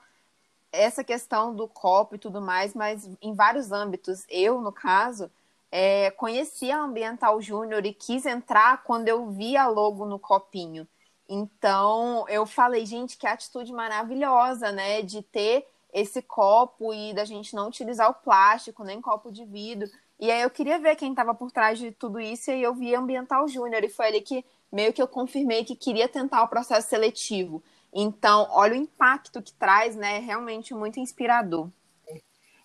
essa 0.72 1.02
questão 1.02 1.54
do 1.54 1.66
copo 1.66 2.14
e 2.14 2.18
tudo 2.18 2.40
mais, 2.40 2.74
mas 2.74 3.08
em 3.22 3.34
vários 3.34 3.72
âmbitos. 3.72 4.24
Eu, 4.28 4.60
no 4.60 4.72
caso, 4.72 5.30
é, 5.70 6.10
conheci 6.12 6.70
a 6.70 6.82
Ambiental 6.82 7.40
Júnior 7.40 7.84
e 7.86 7.92
quis 7.92 8.26
entrar 8.26 8.82
quando 8.84 9.08
eu 9.08 9.30
vi 9.30 9.56
a 9.56 9.66
logo 9.68 10.04
no 10.06 10.18
copinho. 10.18 10.86
Então, 11.28 12.26
eu 12.28 12.46
falei, 12.46 12.86
gente, 12.86 13.18
que 13.18 13.26
atitude 13.26 13.72
maravilhosa, 13.72 14.72
né? 14.72 15.02
De 15.02 15.22
ter 15.22 15.66
esse 15.92 16.22
copo 16.22 16.92
e 16.92 17.12
da 17.14 17.24
gente 17.24 17.54
não 17.54 17.68
utilizar 17.68 18.10
o 18.10 18.14
plástico, 18.14 18.84
nem 18.84 19.00
copo 19.00 19.30
de 19.30 19.44
vidro. 19.44 19.88
E 20.18 20.30
aí 20.30 20.42
eu 20.42 20.50
queria 20.50 20.78
ver 20.78 20.96
quem 20.96 21.10
estava 21.10 21.34
por 21.34 21.50
trás 21.50 21.78
de 21.78 21.92
tudo 21.92 22.18
isso, 22.20 22.50
e 22.50 22.54
aí 22.54 22.62
eu 22.62 22.74
vi 22.74 22.94
Ambiental 22.94 23.46
Júnior, 23.46 23.84
e 23.84 23.88
foi 23.88 24.06
ali 24.06 24.20
que 24.20 24.44
meio 24.70 24.92
que 24.92 25.00
eu 25.00 25.08
confirmei 25.08 25.64
que 25.64 25.76
queria 25.76 26.08
tentar 26.08 26.42
o 26.42 26.48
processo 26.48 26.88
seletivo. 26.88 27.62
Então, 27.94 28.46
olha 28.50 28.74
o 28.74 28.76
impacto 28.76 29.42
que 29.42 29.52
traz, 29.52 29.96
né? 29.96 30.16
É 30.16 30.20
realmente 30.20 30.74
muito 30.74 31.00
inspirador. 31.00 31.68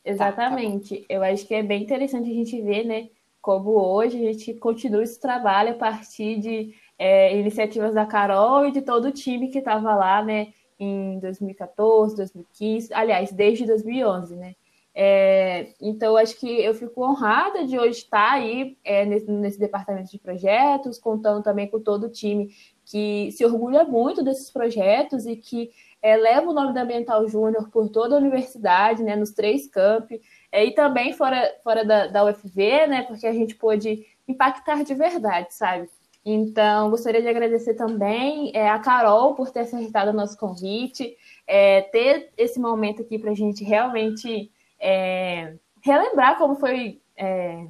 Exatamente. 0.04 0.98
Tá, 0.98 1.08
tá 1.08 1.14
eu 1.14 1.24
acho 1.24 1.48
que 1.48 1.54
é 1.54 1.64
bem 1.64 1.84
interessante 1.84 2.30
a 2.30 2.34
gente 2.34 2.62
ver, 2.62 2.84
né? 2.86 3.10
Como 3.42 3.72
hoje 3.72 4.18
a 4.18 4.32
gente 4.32 4.54
continua 4.56 5.04
esse 5.04 5.20
trabalho 5.20 5.72
a 5.72 5.76
partir 5.76 6.40
de 6.40 6.76
é, 6.98 7.38
iniciativas 7.38 7.94
da 7.94 8.06
Carol 8.06 8.66
e 8.66 8.72
de 8.72 8.82
todo 8.82 9.06
o 9.06 9.12
time 9.12 9.50
que 9.50 9.60
estava 9.60 9.96
lá, 9.96 10.24
né? 10.24 10.54
Em 10.80 11.20
2014, 11.20 12.16
2015, 12.16 12.94
aliás, 12.94 13.32
desde 13.32 13.66
2011, 13.66 14.36
né? 14.36 14.56
É, 14.96 15.74
então, 15.82 16.16
acho 16.16 16.40
que 16.40 16.48
eu 16.48 16.74
fico 16.76 17.04
honrada 17.04 17.66
de 17.66 17.80
hoje 17.80 18.00
estar 18.00 18.34
aí 18.34 18.78
é, 18.84 19.06
nesse, 19.06 19.32
nesse, 19.32 19.60
departamento 19.60 20.12
de 20.12 20.20
projetos, 20.20 21.00
contando 21.00 21.42
também 21.42 21.68
com 21.68 21.80
todo 21.80 22.06
o 22.06 22.12
time 22.12 22.50
que 22.86 23.32
se 23.32 23.46
orgulha 23.46 23.84
muito 23.84 24.24
desses 24.24 24.50
projetos 24.50 25.26
e 25.26 25.36
que 25.36 25.72
é, 26.02 26.18
leva 26.18 26.50
o 26.50 26.54
nome 26.54 26.74
da 26.74 26.82
Ambiental 26.82 27.28
Júnior 27.28 27.70
por 27.70 27.90
toda 27.90 28.16
a 28.16 28.18
universidade, 28.18 29.04
né, 29.04 29.16
nos 29.16 29.32
três 29.32 29.68
campi, 29.68 30.22
é, 30.52 30.66
e 30.66 30.72
também 30.72 31.14
fora, 31.14 31.56
fora 31.64 31.86
da, 31.86 32.08
da 32.08 32.26
UFV, 32.26 32.88
né, 32.88 33.04
porque 33.04 33.26
a 33.26 33.34
gente 33.34 33.56
pôde 33.56 34.06
impactar 34.28 34.84
de 34.84 34.94
verdade, 34.94 35.54
sabe? 35.54 35.90
Então, 36.26 36.90
gostaria 36.90 37.22
de 37.22 37.28
agradecer 37.28 37.74
também 37.74 38.52
é, 38.54 38.70
a 38.70 38.80
Carol 38.80 39.36
por 39.36 39.52
ter 39.52 39.62
aceitado 39.62 40.10
o 40.10 40.14
nosso 40.14 40.38
convite, 40.38 41.18
é, 41.46 41.82
ter 41.82 42.32
esse 42.38 42.60
momento 42.60 43.02
aqui 43.02 43.20
para 43.20 43.32
a 43.32 43.36
gente 43.36 43.64
realmente 43.64 44.50
é, 44.80 45.56
relembrar 45.82 46.38
como 46.38 46.56
foi 46.56 47.02
é, 47.18 47.68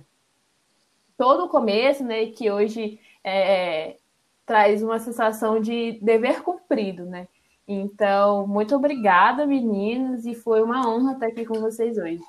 todo 1.18 1.46
o 1.46 1.50
começo, 1.50 2.04
né? 2.04 2.28
Que 2.28 2.52
hoje 2.52 3.00
é, 3.24 3.98
traz 4.46 4.84
uma 4.84 5.00
sensação 5.00 5.60
de 5.60 6.00
dever 6.02 6.42
cumprido, 6.44 7.06
né? 7.06 7.28
Então, 7.68 8.46
muito 8.46 8.76
obrigada, 8.76 9.46
meninas, 9.46 10.26
e 10.26 10.36
foi 10.36 10.62
uma 10.62 10.88
honra 10.88 11.14
estar 11.14 11.28
aqui 11.28 11.46
com 11.46 11.60
vocês 11.60 11.98
hoje. 11.98 12.22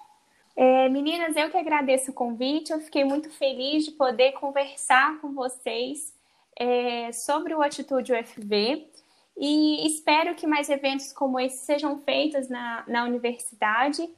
É, 0.57 0.89
meninas, 0.89 1.35
eu 1.37 1.51
que 1.51 1.57
agradeço 1.57 2.13
o 2.13 2.15
convite, 2.15 2.73
eu 2.73 2.81
fiquei 2.81 3.05
muito 3.05 3.29
feliz 3.31 3.85
de 3.85 3.91
poder 3.91 4.33
conversar 4.33 5.21
com 5.21 5.33
vocês 5.33 6.15
é, 6.57 7.11
sobre 7.11 7.55
o 7.55 7.61
Atitude 7.61 8.13
UFV 8.13 8.89
e 9.37 9.85
espero 9.87 10.37
que 10.37 10.47
mais 10.47 10.71
eventos 10.71 11.13
como 11.13 11.41
esse 11.41 11.65
sejam 11.65 11.99
feitos 11.99 12.49
na, 12.49 12.85
na 12.87 13.05
universidade. 13.05 14.09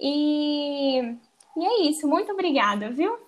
E, 0.00 0.98
e 1.56 1.64
é 1.64 1.82
isso, 1.88 2.08
muito 2.08 2.32
obrigada, 2.32 2.90
viu? 2.90 3.25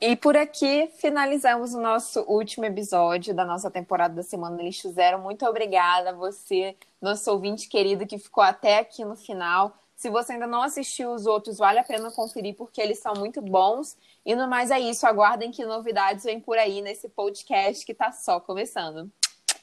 E 0.00 0.14
por 0.14 0.36
aqui 0.36 0.88
finalizamos 0.98 1.74
o 1.74 1.80
nosso 1.80 2.20
último 2.28 2.64
episódio 2.64 3.34
da 3.34 3.44
nossa 3.44 3.68
temporada 3.68 4.14
da 4.14 4.22
Semana 4.22 4.62
Lixo 4.62 4.92
Zero. 4.92 5.18
Muito 5.18 5.44
obrigada 5.44 6.10
a 6.10 6.12
você, 6.12 6.76
nosso 7.02 7.28
ouvinte 7.32 7.68
querido, 7.68 8.06
que 8.06 8.16
ficou 8.16 8.44
até 8.44 8.78
aqui 8.78 9.04
no 9.04 9.16
final. 9.16 9.76
Se 9.96 10.08
você 10.08 10.34
ainda 10.34 10.46
não 10.46 10.62
assistiu 10.62 11.10
os 11.12 11.26
outros, 11.26 11.58
vale 11.58 11.80
a 11.80 11.84
pena 11.84 12.12
conferir 12.12 12.54
porque 12.54 12.80
eles 12.80 13.00
são 13.00 13.12
muito 13.14 13.42
bons. 13.42 13.96
E 14.24 14.36
no 14.36 14.46
mais 14.46 14.70
é 14.70 14.78
isso, 14.78 15.04
aguardem 15.04 15.50
que 15.50 15.66
novidades 15.66 16.22
vêm 16.22 16.38
por 16.38 16.56
aí 16.56 16.80
nesse 16.80 17.08
podcast 17.08 17.84
que 17.84 17.90
está 17.90 18.12
só 18.12 18.38
começando. 18.38 19.10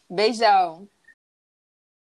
Beijão! 0.09 0.85